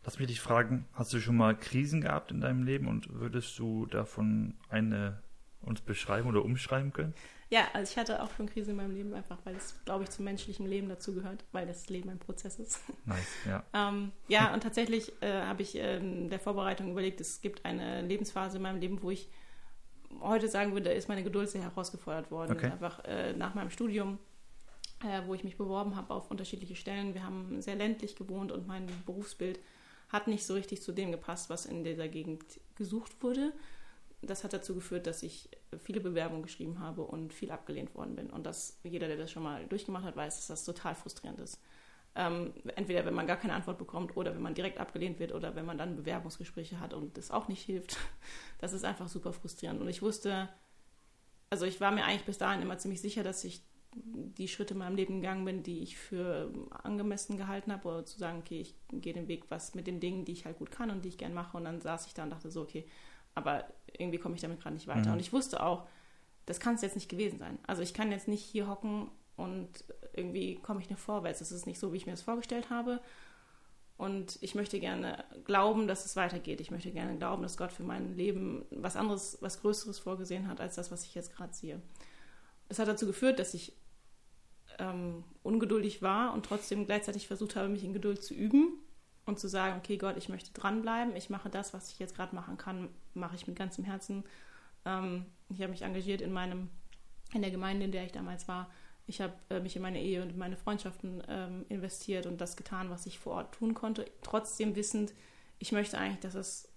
Lass 0.03 0.19
mich 0.19 0.27
dich 0.27 0.41
fragen, 0.41 0.85
hast 0.93 1.13
du 1.13 1.19
schon 1.19 1.37
mal 1.37 1.57
Krisen 1.57 2.01
gehabt 2.01 2.31
in 2.31 2.41
deinem 2.41 2.63
Leben 2.63 2.87
und 2.87 3.09
würdest 3.09 3.57
du 3.57 3.85
davon 3.85 4.55
eine 4.69 5.23
uns 5.65 5.81
beschreiben 5.81 6.29
oder 6.29 6.43
umschreiben 6.43 6.93
können? 6.93 7.13
Ja, 7.49 7.67
also 7.73 7.91
ich 7.91 7.97
hatte 7.97 8.23
auch 8.23 8.31
schon 8.35 8.47
Krisen 8.47 8.71
in 8.71 8.77
meinem 8.77 8.95
Leben, 8.95 9.13
einfach 9.13 9.37
weil 9.43 9.55
es, 9.55 9.79
glaube 9.85 10.03
ich, 10.03 10.09
zum 10.09 10.25
menschlichen 10.25 10.65
Leben 10.65 10.89
dazugehört, 10.89 11.43
weil 11.51 11.67
das 11.67 11.89
Leben 11.89 12.09
ein 12.09 12.19
Prozess 12.19 12.59
ist. 12.59 12.79
Nice, 13.05 13.27
ja. 13.47 13.63
ähm, 13.73 14.11
ja, 14.27 14.53
und 14.53 14.63
tatsächlich 14.63 15.11
äh, 15.21 15.43
habe 15.43 15.61
ich 15.61 15.75
äh, 15.75 15.97
in 15.97 16.29
der 16.29 16.39
Vorbereitung 16.39 16.91
überlegt, 16.91 17.21
es 17.21 17.41
gibt 17.41 17.63
eine 17.63 18.01
Lebensphase 18.01 18.57
in 18.57 18.63
meinem 18.63 18.79
Leben, 18.79 19.01
wo 19.03 19.11
ich 19.11 19.29
heute 20.21 20.47
sagen 20.47 20.73
würde, 20.73 20.91
ist 20.91 21.07
meine 21.07 21.23
Geduld 21.23 21.49
sehr 21.49 21.61
herausgefordert 21.61 22.31
worden. 22.31 22.53
Okay. 22.53 22.71
Einfach 22.71 23.03
äh, 23.05 23.33
nach 23.33 23.53
meinem 23.53 23.69
Studium, 23.69 24.17
äh, 25.03 25.21
wo 25.27 25.35
ich 25.35 25.43
mich 25.43 25.57
beworben 25.57 25.95
habe 25.95 26.13
auf 26.13 26.31
unterschiedliche 26.31 26.75
Stellen. 26.75 27.13
Wir 27.13 27.23
haben 27.23 27.61
sehr 27.61 27.75
ländlich 27.75 28.15
gewohnt 28.15 28.51
und 28.51 28.65
mein 28.65 28.87
Berufsbild 29.05 29.59
hat 30.09 30.27
nicht 30.27 30.45
so 30.45 30.55
richtig 30.55 30.81
zu 30.81 30.91
dem 30.91 31.11
gepasst, 31.11 31.49
was 31.49 31.65
in 31.65 31.83
dieser 31.83 32.07
Gegend 32.07 32.43
gesucht 32.75 33.21
wurde 33.21 33.53
das 34.21 34.43
hat 34.43 34.53
dazu 34.53 34.75
geführt, 34.75 35.07
dass 35.07 35.23
ich 35.23 35.49
viele 35.77 35.99
Bewerbungen 35.99 36.43
geschrieben 36.43 36.79
habe 36.79 37.03
und 37.03 37.33
viel 37.33 37.51
abgelehnt 37.51 37.93
worden 37.95 38.15
bin. 38.15 38.29
Und 38.29 38.45
dass 38.45 38.79
jeder, 38.83 39.07
der 39.07 39.17
das 39.17 39.31
schon 39.31 39.43
mal 39.43 39.65
durchgemacht 39.67 40.05
hat, 40.05 40.15
weiß, 40.15 40.37
dass 40.37 40.47
das 40.47 40.65
total 40.65 40.95
frustrierend 40.95 41.39
ist. 41.39 41.61
Ähm, 42.15 42.53
entweder 42.75 43.05
wenn 43.05 43.13
man 43.13 43.27
gar 43.27 43.35
keine 43.35 43.53
Antwort 43.53 43.77
bekommt 43.77 44.15
oder 44.15 44.33
wenn 44.33 44.41
man 44.41 44.53
direkt 44.53 44.79
abgelehnt 44.79 45.19
wird 45.19 45.33
oder 45.33 45.55
wenn 45.55 45.65
man 45.65 45.77
dann 45.77 45.97
Bewerbungsgespräche 45.97 46.79
hat 46.79 46.93
und 46.93 47.17
das 47.17 47.31
auch 47.31 47.47
nicht 47.47 47.63
hilft. 47.63 47.97
Das 48.59 48.71
ist 48.71 48.85
einfach 48.85 49.09
super 49.09 49.33
frustrierend. 49.33 49.81
Und 49.81 49.89
ich 49.89 50.01
wusste, 50.01 50.49
also 51.49 51.65
ich 51.65 51.81
war 51.81 51.91
mir 51.91 52.05
eigentlich 52.05 52.23
bis 52.23 52.37
dahin 52.37 52.61
immer 52.61 52.77
ziemlich 52.77 53.01
sicher, 53.01 53.21
dass 53.21 53.43
ich 53.43 53.61
die 53.95 54.47
Schritte 54.47 54.73
in 54.73 54.79
meinem 54.79 54.95
Leben 54.95 55.21
gegangen 55.21 55.45
bin, 55.45 55.61
die 55.61 55.79
ich 55.79 55.97
für 55.97 56.51
angemessen 56.83 57.37
gehalten 57.37 57.71
habe, 57.71 57.87
oder 57.87 58.05
zu 58.05 58.17
sagen, 58.17 58.39
okay, 58.39 58.61
ich 58.61 58.75
gehe 58.91 59.13
den 59.13 59.27
Weg, 59.27 59.45
was 59.49 59.75
mit 59.75 59.87
den 59.87 59.99
Dingen, 59.99 60.25
die 60.25 60.31
ich 60.31 60.45
halt 60.45 60.57
gut 60.57 60.71
kann 60.71 60.89
und 60.89 61.05
die 61.05 61.09
ich 61.09 61.17
gern 61.17 61.33
mache. 61.33 61.57
Und 61.57 61.65
dann 61.65 61.81
saß 61.81 62.07
ich 62.07 62.13
da 62.13 62.23
und 62.23 62.29
dachte 62.29 62.49
so, 62.49 62.61
okay, 62.61 62.85
aber 63.35 63.65
irgendwie 63.97 64.17
komme 64.17 64.35
ich 64.35 64.41
damit 64.41 64.61
gerade 64.61 64.75
nicht 64.75 64.87
weiter. 64.87 65.07
Mhm. 65.07 65.13
Und 65.13 65.19
ich 65.19 65.33
wusste 65.33 65.61
auch, 65.61 65.87
das 66.45 66.59
kann 66.59 66.75
es 66.75 66.81
jetzt 66.81 66.95
nicht 66.95 67.09
gewesen 67.09 67.39
sein. 67.39 67.59
Also 67.67 67.81
ich 67.81 67.93
kann 67.93 68.11
jetzt 68.11 68.27
nicht 68.27 68.43
hier 68.43 68.67
hocken 68.67 69.09
und 69.35 69.69
irgendwie 70.13 70.55
komme 70.55 70.81
ich 70.81 70.89
nicht 70.89 70.99
vorwärts. 70.99 71.41
Es 71.41 71.51
ist 71.51 71.65
nicht 71.65 71.79
so, 71.79 71.91
wie 71.91 71.97
ich 71.97 72.05
mir 72.05 72.13
das 72.13 72.21
vorgestellt 72.21 72.69
habe. 72.69 73.01
Und 73.97 74.37
ich 74.41 74.55
möchte 74.55 74.79
gerne 74.79 75.23
glauben, 75.45 75.87
dass 75.87 76.05
es 76.05 76.15
weitergeht. 76.15 76.59
Ich 76.59 76.71
möchte 76.71 76.91
gerne 76.91 77.17
glauben, 77.17 77.43
dass 77.43 77.57
Gott 77.57 77.71
für 77.71 77.83
mein 77.83 78.15
Leben 78.15 78.65
was 78.71 78.97
anderes, 78.97 79.37
was 79.41 79.61
Größeres 79.61 79.99
vorgesehen 79.99 80.47
hat, 80.47 80.59
als 80.59 80.75
das, 80.75 80.91
was 80.91 81.05
ich 81.05 81.15
jetzt 81.15 81.33
gerade 81.33 81.53
sehe. 81.53 81.81
Das 82.67 82.79
hat 82.79 82.87
dazu 82.87 83.05
geführt, 83.05 83.39
dass 83.39 83.53
ich 83.53 83.73
ähm, 84.79 85.23
ungeduldig 85.43 86.01
war 86.01 86.33
und 86.33 86.45
trotzdem 86.45 86.85
gleichzeitig 86.85 87.27
versucht 87.27 87.55
habe, 87.55 87.69
mich 87.69 87.85
in 87.85 87.93
Geduld 87.93 88.21
zu 88.21 88.33
üben 88.33 88.79
und 89.25 89.39
zu 89.39 89.47
sagen, 89.47 89.77
okay 89.77 89.97
Gott, 89.97 90.17
ich 90.17 90.29
möchte 90.29 90.53
dranbleiben, 90.53 91.15
ich 91.15 91.29
mache 91.29 91.49
das, 91.49 91.73
was 91.73 91.89
ich 91.91 91.99
jetzt 91.99 92.15
gerade 92.15 92.35
machen 92.35 92.57
kann, 92.57 92.89
mache 93.13 93.35
ich 93.35 93.47
mit 93.47 93.55
ganzem 93.55 93.83
Herzen. 93.83 94.23
Ähm, 94.85 95.25
ich 95.49 95.61
habe 95.61 95.71
mich 95.71 95.81
engagiert 95.81 96.21
in 96.21 96.31
meinem, 96.31 96.69
in 97.33 97.41
der 97.41 97.51
Gemeinde, 97.51 97.85
in 97.85 97.91
der 97.91 98.05
ich 98.05 98.11
damals 98.11 98.47
war. 98.47 98.69
Ich 99.07 99.21
habe 99.21 99.33
äh, 99.49 99.59
mich 99.59 99.75
in 99.75 99.81
meine 99.81 100.01
Ehe 100.01 100.21
und 100.21 100.29
in 100.29 100.37
meine 100.37 100.57
Freundschaften 100.57 101.23
ähm, 101.27 101.65
investiert 101.69 102.25
und 102.25 102.39
das 102.41 102.55
getan, 102.55 102.89
was 102.89 103.05
ich 103.05 103.19
vor 103.19 103.33
Ort 103.33 103.53
tun 103.55 103.73
konnte, 103.73 104.05
trotzdem 104.21 104.75
wissend, 104.75 105.13
ich 105.57 105.71
möchte 105.71 105.97
eigentlich, 105.97 106.19
dass 106.19 106.35
es 106.35 106.69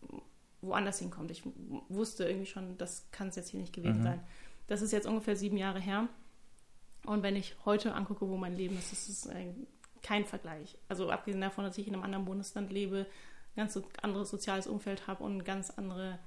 woanders 0.61 0.99
hinkommt. 0.99 1.31
Ich 1.31 1.43
wusste 1.89 2.25
irgendwie 2.25 2.47
schon, 2.47 2.79
das 2.79 3.11
kann 3.11 3.29
es 3.29 3.37
jetzt 3.37 3.51
hier 3.51 3.61
nicht 3.61 3.73
gewesen 3.73 4.01
mhm. 4.01 4.05
sein. 4.05 4.21
Das 4.67 4.83
ist 4.83 4.93
jetzt 4.93 5.07
ungefähr 5.07 5.37
sieben 5.37 5.57
Jahre 5.57 5.81
her. 5.81 6.09
Und 7.05 7.23
wenn 7.23 7.37
ich 7.37 7.57
heute 7.65 7.95
angucke, 7.95 8.29
wo 8.29 8.37
mein 8.37 8.57
Leben 8.57 8.79
ist, 8.79 8.93
ist 8.93 9.09
es 9.09 9.27
ein 9.27 9.67
kein 10.09 10.25
Vergleich. 10.25 10.79
Also 10.89 11.11
abgesehen 11.11 11.43
davon, 11.43 11.65
dass 11.65 11.77
ich 11.77 11.87
in 11.87 11.93
einem 11.93 12.03
anderen 12.03 12.25
Bundesland 12.25 12.73
lebe, 12.73 13.01
ein 13.01 13.57
ganz 13.57 13.79
anderes 14.01 14.31
soziales 14.31 14.67
Umfeld 14.67 15.07
habe 15.07 15.23
und 15.23 15.45
ganz 15.45 15.69
andere, 15.71 16.19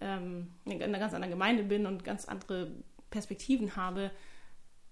ähm, 0.00 0.50
in 0.64 0.82
einer 0.82 0.98
ganz 0.98 1.14
anderen 1.14 1.30
Gemeinde 1.30 1.62
bin 1.62 1.86
und 1.86 2.02
ganz 2.02 2.24
andere 2.24 2.72
Perspektiven 3.10 3.76
habe, 3.76 4.10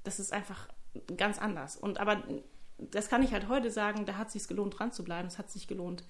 das 0.05 0.21
ist 0.21 0.33
einfach 0.33 0.69
ganz 1.17 1.41
anders. 1.41 1.77
Und 1.77 1.99
aber 1.99 2.23
das 2.79 3.09
kann 3.09 3.25
ich 3.25 3.33
halt 3.33 3.49
heute 3.49 3.73
sagen, 3.73 4.07
da 4.07 4.17
hat 4.17 4.29
es 4.29 4.35
sich 4.35 4.47
gelohnt, 4.47 4.79
dran 4.79 4.93
zu 4.93 5.03
bleiben. 5.03 5.27
Es 5.27 5.39
hat 5.39 5.51
sich 5.51 5.67
gelohnt, 5.67 6.05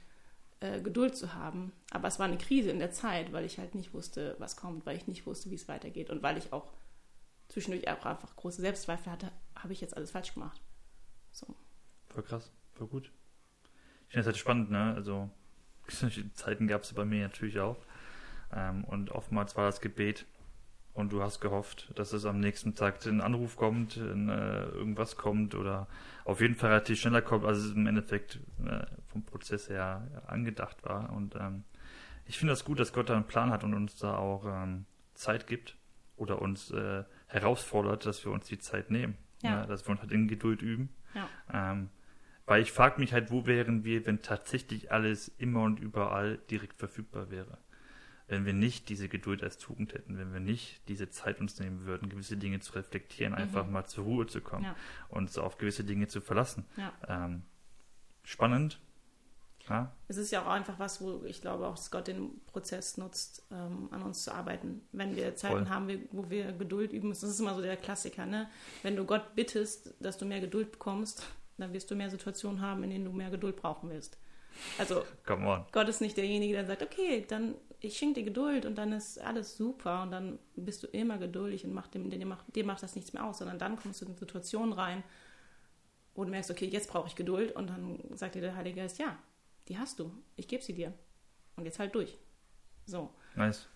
äh, 0.61 0.83
Geduld 0.83 1.17
zu 1.17 1.33
haben. 1.33 1.73
Aber 1.93 2.09
es 2.09 2.19
war 2.19 2.27
eine 2.27 2.37
Krise 2.37 2.71
in 2.71 2.79
der 2.79 2.91
Zeit, 2.91 3.33
weil 3.33 3.47
ich 3.47 3.59
halt 3.59 3.75
nicht 3.75 3.95
wusste, 3.95 4.37
was 4.39 4.57
kommt, 4.57 4.85
weil 4.85 4.99
ich 4.99 5.07
nicht 5.07 5.25
wusste, 5.25 5.51
wie 5.51 5.55
es 5.55 5.67
weitergeht 5.67 6.11
und 6.11 6.23
weil 6.23 6.37
ich 6.37 6.53
auch 6.53 6.75
zwischendurch 7.49 7.89
einfach 7.89 8.37
große 8.37 8.61
Selbstzweifel 8.61 9.11
hatte, 9.11 9.33
habe 9.55 9.73
ich 9.73 9.81
jetzt 9.81 9.97
alles 9.97 10.11
falsch 10.11 10.35
gemacht. 10.35 10.61
So 11.33 11.47
voll 12.19 12.25
krass, 12.25 12.51
voll 12.75 12.89
gut. 12.89 13.13
Ich 14.09 14.13
finde 14.13 14.21
es 14.21 14.27
halt 14.27 14.37
spannend, 14.37 14.71
ne? 14.73 14.93
Also, 14.97 15.31
solche 15.89 16.33
Zeiten 16.35 16.67
gab 16.67 16.83
es 16.83 16.93
bei 16.93 17.05
mir 17.05 17.23
natürlich 17.23 17.61
auch. 17.61 17.77
Ähm, 18.53 18.83
und 18.85 19.13
oftmals 19.13 19.57
war 19.57 19.67
das 19.67 19.81
Gebet 19.81 20.27
und 20.95 21.13
du 21.13 21.23
hast 21.23 21.39
gehofft, 21.41 21.93
dass 21.95 22.13
es 22.13 22.25
am 22.25 22.41
nächsten 22.41 22.75
Tag 22.75 23.07
ein 23.07 23.21
Anruf 23.21 23.57
kommt, 23.57 23.99
ein, 23.99 24.29
äh, 24.31 24.65
irgendwas 24.65 25.17
kommt 25.17 25.55
oder 25.55 25.87
auf 26.25 26.41
jeden 26.41 26.57
Fall 26.57 26.71
relativ 26.71 26.99
schneller 26.99 27.23
kommt, 27.23 27.45
als 27.45 27.59
es 27.59 27.73
im 27.73 27.87
Endeffekt 27.87 28.41
äh, 28.67 28.85
vom 29.07 29.23
Prozess 29.25 29.69
her 29.69 30.25
angedacht 30.27 30.83
war. 30.83 31.13
Und 31.13 31.37
ähm, 31.37 31.63
ich 32.27 32.37
finde 32.37 32.53
das 32.53 32.65
gut, 32.65 32.81
dass 32.81 32.93
Gott 32.93 33.11
da 33.11 33.15
einen 33.15 33.29
Plan 33.29 33.51
hat 33.51 33.63
und 33.63 33.75
uns 33.75 33.95
da 33.95 34.17
auch 34.17 34.45
ähm, 34.45 34.87
Zeit 35.15 35.47
gibt 35.47 35.77
oder 36.17 36.43
uns 36.43 36.73
äh, 36.73 37.05
herausfordert, 37.29 38.07
dass 38.07 38.25
wir 38.25 38.33
uns 38.33 38.47
die 38.47 38.59
Zeit 38.59 38.91
nehmen. 38.91 39.17
Ja. 39.43 39.51
ja 39.51 39.67
dass 39.67 39.87
wir 39.87 39.91
uns 39.91 40.01
halt 40.01 40.11
in 40.11 40.27
Geduld 40.27 40.63
üben. 40.63 40.89
Ja. 41.15 41.29
Ähm, 41.53 41.91
weil 42.49 42.62
ich 42.62 42.73
frage 42.73 42.99
mich 42.99 43.12
halt, 43.12 43.31
wo 43.31 43.47
wären 43.47 43.85
wir, 43.85 44.07
wenn 44.07 44.23
tatsächlich 44.23 44.90
alles 44.90 45.31
immer 45.37 45.62
und 45.62 45.81
überall 45.81 46.38
direkt 46.50 46.78
verfügbar 46.78 47.31
wäre? 47.31 47.59
Wenn 48.26 48.47
wir 48.47 48.55
nicht 48.55 48.88
diese 48.88 49.09
Geduld 49.09 49.43
als 49.43 49.59
Tugend 49.59 49.93
hätten, 49.93 50.19
wenn 50.19 50.33
wir 50.33 50.40
nicht 50.40 50.81
diese 50.88 51.11
Zeit 51.11 51.40
uns 51.40 51.61
nehmen 51.61 51.85
würden, 51.85 52.09
gewisse 52.09 52.38
Dinge 52.38 52.61
zu 52.61 52.73
reflektieren, 52.73 53.35
mhm. 53.35 53.38
einfach 53.38 53.67
mal 53.67 53.87
zur 53.87 54.05
Ruhe 54.05 54.26
zu 54.26 54.40
kommen 54.40 54.64
ja. 54.64 54.76
und 55.11 55.37
auf 55.38 55.59
gewisse 55.59 55.85
Dinge 55.85 56.09
zu 56.09 56.23
verlassen. 56.23 56.64
Ja. 56.76 56.93
Ähm, 57.07 57.43
spannend. 58.25 58.81
Ja? 59.69 59.93
Es 60.09 60.17
ist 60.17 60.31
ja 60.31 60.43
auch 60.43 60.50
einfach 60.50 60.78
was, 60.78 61.02
wo 61.02 61.25
ich 61.25 61.43
glaube 61.43 61.67
auch, 61.67 61.76
dass 61.76 61.90
Gott 61.90 62.07
den 62.07 62.40
Prozess 62.47 62.97
nutzt, 62.97 63.47
ähm, 63.50 63.88
an 63.90 64.02
uns 64.02 64.25
zu 64.25 64.33
arbeiten. 64.33 64.81
Wenn 64.93 65.17
wir 65.17 65.37
Zeiten 65.37 65.67
Voll. 65.67 65.69
haben, 65.69 66.09
wo 66.12 66.31
wir 66.31 66.52
Geduld 66.52 66.93
üben 66.93 67.09
müssen, 67.09 67.26
das 67.26 67.35
ist 67.35 67.40
immer 67.40 67.55
so 67.55 67.61
der 67.61 67.76
Klassiker, 67.76 68.25
ne? 68.25 68.49
Wenn 68.83 68.97
du 68.97 69.05
Gott 69.05 69.35
bittest, 69.35 69.95
dass 70.00 70.17
du 70.17 70.25
mehr 70.25 70.40
Geduld 70.40 70.73
bekommst, 70.73 71.26
dann 71.59 71.73
wirst 71.73 71.91
du 71.91 71.95
mehr 71.95 72.11
Situationen 72.11 72.61
haben, 72.61 72.83
in 72.85 72.91
denen 72.91 73.05
du 73.05 73.12
mehr 73.12 73.31
Geduld 73.31 73.57
brauchen 73.57 73.91
wirst. 73.91 74.19
Also. 74.79 75.05
Gott 75.73 75.88
ist 75.88 76.00
nicht 76.00 76.17
derjenige, 76.17 76.55
der 76.55 76.67
sagt, 76.67 76.83
okay, 76.83 77.25
dann 77.29 77.55
ich 77.81 77.97
schenke 77.97 78.21
dir 78.21 78.25
Geduld 78.25 78.67
und 78.67 78.77
dann 78.77 78.93
ist 78.93 79.21
alles 79.21 79.57
super 79.57 80.03
und 80.03 80.11
dann 80.11 80.38
bist 80.57 80.83
du 80.83 80.88
immer 80.88 81.19
geduldig 81.19 81.65
und 81.65 81.73
macht 81.73 81.95
dem, 81.95 82.11
dir, 82.11 82.27
macht, 82.27 82.45
dir 82.55 82.65
macht 82.65 82.83
das 82.83 82.97
nichts 82.97 83.12
mehr 83.12 83.25
aus, 83.25 83.38
sondern 83.38 83.59
dann 83.59 83.77
kommst 83.77 84.00
du 84.00 84.07
in 84.07 84.17
Situationen 84.17 84.73
rein, 84.73 85.05
wo 86.15 86.25
du 86.25 86.31
merkst, 86.31 86.50
okay, 86.50 86.67
jetzt 86.67 86.91
brauche 86.91 87.07
ich 87.07 87.15
Geduld 87.15 87.53
und 87.55 87.71
dann 87.71 88.00
sagt 88.15 88.35
dir 88.35 88.41
der 88.41 88.57
Heilige 88.57 88.81
Geist, 88.81 88.99
ja, 88.99 89.17
die 89.69 89.79
hast 89.79 90.00
du, 90.00 90.12
ich 90.35 90.49
gebe 90.49 90.62
sie 90.62 90.75
dir 90.75 90.93
und 91.57 91.67
jetzt 91.67 91.79
halt 91.79 91.95
durch. 91.95 92.19
So, 92.85 93.11
Nice. 93.37 93.69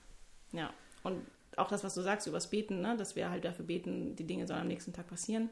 ja. 0.52 0.72
Und 1.04 1.24
auch 1.56 1.68
das, 1.68 1.84
was 1.84 1.94
du 1.94 2.00
sagst 2.00 2.26
übers 2.26 2.50
Beten, 2.50 2.80
ne, 2.80 2.96
dass 2.96 3.14
wir 3.14 3.28
halt 3.28 3.44
dafür 3.44 3.66
beten, 3.66 4.16
die 4.16 4.26
Dinge 4.26 4.46
sollen 4.46 4.60
am 4.60 4.68
nächsten 4.68 4.92
Tag 4.92 5.06
passieren. 5.06 5.50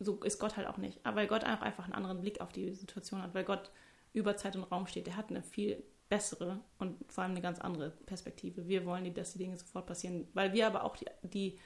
So 0.00 0.22
ist 0.22 0.38
Gott 0.38 0.56
halt 0.56 0.68
auch 0.68 0.76
nicht. 0.76 1.04
Aber 1.04 1.16
weil 1.16 1.26
Gott 1.26 1.44
auch 1.44 1.60
einfach 1.60 1.84
einen 1.84 1.94
anderen 1.94 2.20
Blick 2.20 2.40
auf 2.40 2.52
die 2.52 2.72
Situation 2.74 3.22
hat, 3.22 3.34
weil 3.34 3.44
Gott 3.44 3.70
über 4.12 4.36
Zeit 4.36 4.56
und 4.56 4.64
Raum 4.64 4.86
steht. 4.86 5.06
Der 5.06 5.16
hat 5.16 5.30
eine 5.30 5.42
viel 5.42 5.82
bessere 6.08 6.60
und 6.78 6.96
vor 7.12 7.24
allem 7.24 7.32
eine 7.32 7.42
ganz 7.42 7.60
andere 7.60 7.90
Perspektive. 7.90 8.66
Wir 8.66 8.86
wollen, 8.86 9.04
die, 9.04 9.12
dass 9.12 9.32
die 9.32 9.38
Dinge 9.38 9.56
sofort 9.56 9.86
passieren, 9.86 10.26
weil 10.34 10.52
wir 10.52 10.66
aber 10.66 10.84
auch 10.84 10.96
die, 10.96 11.06
die, 11.22 11.58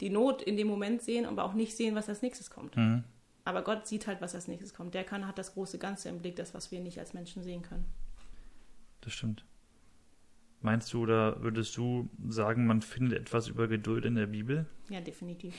die 0.00 0.10
Not 0.10 0.42
in 0.42 0.56
dem 0.56 0.68
Moment 0.68 1.02
sehen, 1.02 1.26
aber 1.26 1.44
auch 1.44 1.54
nicht 1.54 1.76
sehen, 1.76 1.94
was 1.94 2.08
als 2.08 2.22
nächstes 2.22 2.50
kommt. 2.50 2.76
Mhm. 2.76 3.04
Aber 3.44 3.62
Gott 3.62 3.86
sieht 3.86 4.06
halt, 4.06 4.20
was 4.20 4.34
als 4.34 4.48
nächstes 4.48 4.74
kommt. 4.74 4.94
Der 4.94 5.04
kann, 5.04 5.26
hat 5.26 5.38
das 5.38 5.54
große 5.54 5.78
Ganze 5.78 6.08
im 6.08 6.20
Blick, 6.20 6.36
das, 6.36 6.54
was 6.54 6.70
wir 6.70 6.80
nicht 6.80 6.98
als 6.98 7.14
Menschen 7.14 7.42
sehen 7.42 7.62
können. 7.62 7.86
Das 9.00 9.12
stimmt. 9.12 9.44
Meinst 10.62 10.92
du 10.92 11.02
oder 11.02 11.42
würdest 11.42 11.76
du 11.76 12.10
sagen, 12.28 12.66
man 12.66 12.82
findet 12.82 13.18
etwas 13.18 13.48
über 13.48 13.66
Geduld 13.66 14.04
in 14.04 14.14
der 14.14 14.26
Bibel? 14.26 14.66
Ja, 14.90 15.00
definitiv. 15.00 15.54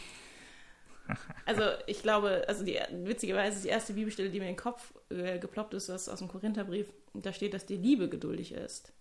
Also 1.45 1.63
ich 1.87 2.01
glaube, 2.01 2.45
also 2.47 2.63
die 2.63 2.79
witzigerweise 2.91 3.61
die 3.61 3.69
erste 3.69 3.93
Bibelstelle, 3.93 4.29
die 4.29 4.39
mir 4.39 4.45
in 4.49 4.55
den 4.55 4.61
Kopf 4.61 4.93
äh, 5.09 5.39
geploppt 5.39 5.73
ist, 5.73 5.89
ist 5.89 6.09
aus 6.09 6.19
dem 6.19 6.27
Korintherbrief. 6.27 6.91
Da 7.13 7.33
steht, 7.33 7.53
dass 7.53 7.65
die 7.65 7.77
Liebe 7.77 8.09
geduldig 8.09 8.53
ist. 8.53 8.93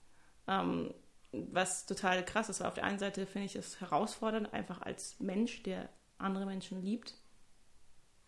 Ähm, 0.48 0.92
was 1.32 1.86
total 1.86 2.24
krass 2.24 2.48
ist, 2.48 2.60
weil 2.60 2.68
auf 2.68 2.74
der 2.74 2.84
einen 2.84 2.98
Seite 2.98 3.26
finde 3.26 3.46
ich 3.46 3.56
es 3.56 3.80
herausfordernd, 3.80 4.52
einfach 4.52 4.82
als 4.82 5.18
Mensch, 5.20 5.62
der 5.62 5.88
andere 6.18 6.46
Menschen 6.46 6.82
liebt, 6.82 7.14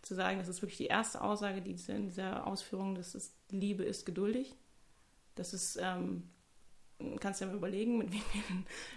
zu 0.02 0.14
sagen, 0.14 0.38
das 0.38 0.48
ist 0.48 0.62
wirklich 0.62 0.78
die 0.78 0.86
erste 0.86 1.20
Aussage, 1.20 1.62
die 1.62 1.76
in 1.88 2.04
dieser 2.04 2.46
Ausführung, 2.46 2.94
dass 2.94 3.14
es 3.14 3.34
Liebe 3.50 3.84
ist 3.84 4.04
geduldig. 4.04 4.54
Das 5.34 5.54
ist 5.54 5.78
ähm, 5.80 6.28
kannst 7.20 7.40
du 7.40 7.44
ja 7.44 7.50
mal 7.50 7.56
überlegen, 7.56 7.98
mit 7.98 8.12
wie 8.12 8.18
viel, 8.20 8.42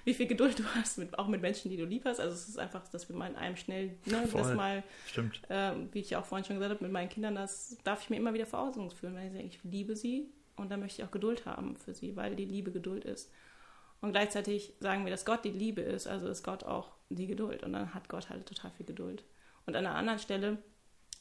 wie 0.03 0.13
viel 0.13 0.27
Geduld 0.27 0.59
du 0.59 0.63
hast, 0.75 0.97
mit, 0.97 1.17
auch 1.17 1.27
mit 1.27 1.41
Menschen, 1.41 1.69
die 1.69 1.77
du 1.77 1.85
lieb 1.85 2.05
hast. 2.05 2.19
Also 2.19 2.33
es 2.33 2.47
ist 2.47 2.59
einfach, 2.59 2.87
dass 2.87 3.09
wir 3.09 3.15
mal 3.15 3.29
in 3.29 3.35
einem 3.35 3.55
schnell, 3.55 3.97
ne, 4.05 4.27
Voll. 4.27 4.41
das 4.41 4.53
mal, 4.53 4.83
Stimmt. 5.07 5.41
ähm, 5.49 5.89
wie 5.91 5.99
ich 5.99 6.09
ja 6.09 6.19
auch 6.19 6.25
vorhin 6.25 6.45
schon 6.45 6.57
gesagt 6.57 6.73
habe, 6.73 6.83
mit 6.83 6.91
meinen 6.91 7.09
Kindern, 7.09 7.35
das 7.35 7.77
darf 7.83 8.01
ich 8.03 8.09
mir 8.09 8.17
immer 8.17 8.33
wieder 8.33 8.45
vor 8.45 8.59
Augen 8.59 8.89
führen, 8.91 9.15
weil 9.15 9.27
ich 9.27 9.33
sage, 9.33 9.45
ich 9.45 9.63
liebe 9.63 9.95
sie 9.95 10.29
und 10.55 10.71
dann 10.71 10.79
möchte 10.79 11.01
ich 11.01 11.07
auch 11.07 11.11
Geduld 11.11 11.45
haben 11.45 11.75
für 11.75 11.93
sie, 11.93 12.15
weil 12.15 12.35
die 12.35 12.45
Liebe 12.45 12.71
Geduld 12.71 13.05
ist. 13.05 13.31
Und 14.01 14.11
gleichzeitig 14.11 14.73
sagen 14.79 15.03
wir, 15.05 15.11
dass 15.11 15.25
Gott 15.25 15.43
die 15.45 15.51
Liebe 15.51 15.81
ist, 15.81 16.07
also 16.07 16.27
ist 16.27 16.43
Gott 16.43 16.63
auch 16.63 16.91
die 17.09 17.27
Geduld. 17.27 17.63
Und 17.63 17.73
dann 17.73 17.93
hat 17.93 18.09
Gott 18.09 18.29
halt 18.29 18.45
total 18.45 18.71
viel 18.71 18.85
Geduld. 18.85 19.23
Und 19.65 19.75
an 19.75 19.85
einer 19.85 19.95
anderen 19.95 20.19
Stelle 20.19 20.57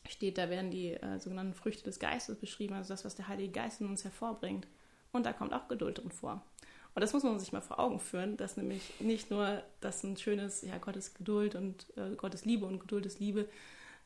steht, 0.06 0.38
da 0.38 0.50
werden 0.50 0.70
die 0.70 0.92
äh, 0.92 1.18
sogenannten 1.18 1.54
Früchte 1.54 1.84
des 1.84 1.98
Geistes 1.98 2.38
beschrieben, 2.38 2.74
also 2.74 2.92
das, 2.92 3.04
was 3.04 3.14
der 3.14 3.28
Heilige 3.28 3.52
Geist 3.52 3.80
in 3.80 3.88
uns 3.88 4.04
hervorbringt. 4.04 4.66
Und 5.12 5.24
da 5.24 5.32
kommt 5.32 5.54
auch 5.54 5.68
Geduld 5.68 5.98
drin 5.98 6.10
vor. 6.10 6.44
Und 6.94 7.00
das 7.00 7.12
muss 7.12 7.24
man 7.24 7.38
sich 7.40 7.52
mal 7.52 7.60
vor 7.60 7.80
Augen 7.80 7.98
führen, 7.98 8.36
dass 8.36 8.56
nämlich 8.56 9.00
nicht 9.00 9.30
nur 9.30 9.62
das 9.80 10.04
ein 10.04 10.16
schönes, 10.16 10.62
ja, 10.62 10.78
Gottes 10.78 11.14
Geduld 11.14 11.54
und 11.56 11.86
äh, 11.96 12.14
Gottes 12.16 12.44
Liebe 12.44 12.66
und 12.66 12.78
Geduld 12.78 13.04
ist 13.06 13.18
Liebe, 13.18 13.48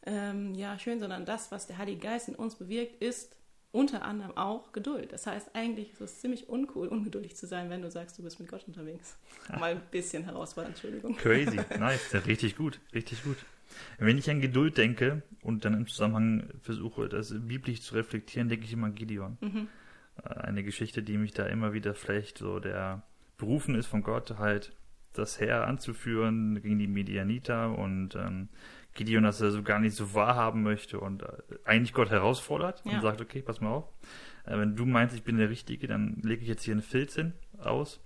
ähm, 0.07 0.55
ja, 0.55 0.79
schön, 0.79 1.01
sondern 1.01 1.27
das, 1.27 1.51
was 1.51 1.67
der 1.67 1.77
Heilige 1.77 2.01
Geist 2.01 2.29
in 2.29 2.35
uns 2.35 2.55
bewirkt, 2.55 3.03
ist 3.03 3.37
unter 3.73 4.03
anderem 4.03 4.37
auch 4.37 4.73
Geduld. 4.73 5.13
Das 5.13 5.27
heißt, 5.27 5.55
eigentlich 5.55 5.93
ist 5.93 6.01
es 6.01 6.21
ziemlich 6.21 6.49
uncool, 6.49 6.89
ungeduldig 6.89 7.37
zu 7.37 7.47
sein, 7.47 7.69
wenn 7.69 7.83
du 7.83 7.91
sagst, 7.91 8.19
du 8.19 8.23
bist 8.23 8.41
mit 8.41 8.49
Gott 8.49 8.65
unterwegs. 8.67 9.17
Mal 9.59 9.73
ein 9.73 9.83
bisschen 9.91 10.25
herausfordernd, 10.25 10.77
Entschuldigung. 10.77 11.17
Crazy. 11.17 11.61
Nice. 11.79 12.15
Richtig 12.27 12.57
gut. 12.57 12.81
Richtig 12.95 13.23
gut. 13.23 13.37
Wenn 13.99 14.17
ich 14.17 14.31
an 14.31 14.41
Geduld 14.41 14.79
denke 14.79 15.23
und 15.43 15.67
dann 15.67 15.75
im 15.75 15.87
Zusammenhang 15.87 16.49
versuche, 16.63 17.09
das 17.11 17.35
biblisch 17.37 17.83
zu 17.83 17.95
reflektieren, 17.95 18.49
denke 18.49 18.65
ich 18.65 18.73
immer 18.73 18.87
an 18.87 18.95
Gideon. 18.95 19.37
Mhm. 19.41 19.69
Eine 20.25 20.63
Geschichte, 20.65 21.03
die 21.03 21.19
mich 21.19 21.33
da 21.33 21.47
immer 21.47 21.73
wieder 21.73 21.95
vielleicht 21.95 22.39
so 22.39 22.61
der 22.61 23.03
berufen 23.37 23.75
ist 23.77 23.87
von 23.87 24.03
Gott, 24.03 24.39
halt 24.39 24.77
das 25.13 25.41
Heer 25.41 25.67
anzuführen 25.67 26.61
gegen 26.61 26.79
die 26.79 26.87
Medianiter 26.89 27.77
und 27.77 28.15
ähm, 28.17 28.49
Gideon 28.95 29.23
das 29.23 29.41
er 29.41 29.51
so 29.53 29.63
gar 29.63 29.79
nicht 29.79 29.95
so 29.95 30.13
wahrhaben 30.15 30.63
möchte 30.63 30.99
und 31.01 31.23
äh, 31.23 31.27
eigentlich 31.65 31.93
Gott 31.93 32.11
herausfordert 32.11 32.83
Ja. 32.85 32.93
und 32.97 33.03
sagt, 33.03 33.21
okay, 33.21 33.43
pass 33.43 33.61
mal 33.61 33.71
auf, 33.71 33.85
äh, 34.45 34.59
wenn 34.59 34.75
du 34.77 34.87
meinst, 34.87 35.15
ich 35.15 35.23
bin 35.23 35.39
der 35.39 35.51
Richtige, 35.51 35.87
dann 35.87 36.17
lege 36.23 36.43
ich 36.43 36.49
jetzt 36.49 36.65
hier 36.65 36.75
einen 36.75 36.83
Filz 36.83 37.15
hin, 37.15 37.33
aus. 37.59 38.01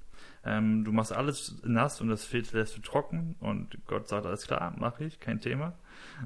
Ähm, 0.45 0.85
du 0.85 0.93
machst 0.93 1.13
alles 1.13 1.61
nass 1.65 2.01
und 2.01 2.09
das 2.09 2.25
Filz 2.25 2.53
lässt 2.53 2.77
du 2.77 2.81
trocken 2.81 3.37
und 3.41 3.79
Gott 3.87 4.09
sagt, 4.09 4.27
alles 4.27 4.47
klar, 4.47 4.75
mache 4.77 5.05
ich, 5.05 5.21
kein 5.21 5.41
Thema. 5.41 5.75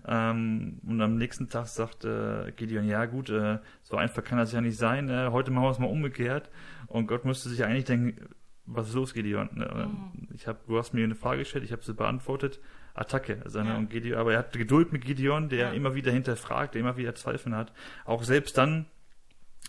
Ähm, 0.07 0.81
und 0.87 1.01
am 1.01 1.17
nächsten 1.17 1.49
Tag 1.49 1.67
sagt 1.67 2.05
äh, 2.05 2.51
Gideon, 2.57 2.87
ja 2.89 3.05
gut, 3.05 3.29
äh, 3.31 3.59
so 3.83 3.97
einfach 3.97 4.25
kann 4.25 4.39
das 4.39 4.53
ja 4.53 4.61
nicht 4.61 4.79
sein, 4.79 5.09
äh, 5.11 5.29
heute 5.31 5.51
machen 5.51 5.65
wir 5.65 5.71
es 5.71 5.79
mal 5.79 5.87
umgekehrt 5.91 6.51
und 6.87 7.07
Gott 7.07 7.25
müsste 7.25 7.49
sich 7.49 7.65
eigentlich 7.65 7.85
denken, 7.85 8.17
was 8.65 8.89
ist 8.89 8.95
los, 8.95 9.15
Gideon? 9.15 9.49
Ne? 9.55 9.89
Mhm. 9.91 10.29
Ich 10.35 10.47
hab, 10.47 10.67
du 10.67 10.79
hast 10.79 10.93
mir 10.95 11.05
eine 11.05 11.15
Frage 11.15 11.41
gestellt, 11.41 11.65
ich 11.65 11.73
habe 11.73 11.83
sie 11.85 11.95
beantwortet. 11.95 12.59
Attacke. 12.95 13.43
Also, 13.45 13.63
ne, 13.63 13.69
Ja. 13.71 13.77
und 13.77 13.91
Gideon, 13.91 14.19
aber 14.19 14.33
er 14.33 14.39
hat 14.39 14.53
Geduld 14.55 14.91
mit 14.91 15.05
Gideon, 15.05 15.51
der 15.51 15.59
Ja. 15.69 15.71
immer 15.73 15.95
wieder 15.95 16.11
hinterfragt, 16.11 16.75
der 16.75 16.81
immer 16.81 16.97
wieder 16.97 17.15
Zweifeln 17.15 17.55
hat. 17.55 17.73
Auch 18.07 18.23
selbst 18.23 18.57
dann, 18.57 18.87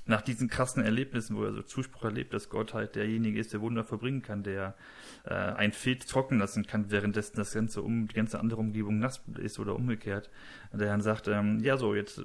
nach 0.06 0.22
diesen 0.22 0.48
krassen 0.48 0.84
Erlebnissen, 0.84 1.36
wo 1.36 1.44
er 1.44 1.53
so 1.53 1.62
Zuspruch 1.62 2.06
erlebt, 2.06 2.34
dass 2.34 2.50
Gott 2.50 2.74
halt 2.74 2.96
derjenige 2.96 3.39
ist, 3.39 3.53
der 3.53 3.62
Wunder 3.62 3.84
verbringen 3.84 4.22
kann, 4.22 4.44
der 4.44 4.75
äh, 5.25 5.34
ein 5.34 5.74
Filz 5.74 6.06
trocken 6.06 6.39
lassen 6.39 6.65
kann, 6.65 6.91
währenddessen 6.91 7.36
das 7.36 7.53
ganze 7.53 7.82
um 7.82 8.08
die 8.08 8.15
ganze 8.15 8.39
andere 8.39 8.60
Umgebung 8.62 9.00
nass 9.00 9.22
ist 9.38 9.60
oder 9.60 9.75
umgekehrt. 9.75 10.29
Und 10.72 10.79
der 10.79 10.88
dann 10.88 11.01
sagt, 11.01 11.27
ähm, 11.27 11.60
ja 11.60 11.77
so, 11.77 11.94
jetzt 11.94 12.22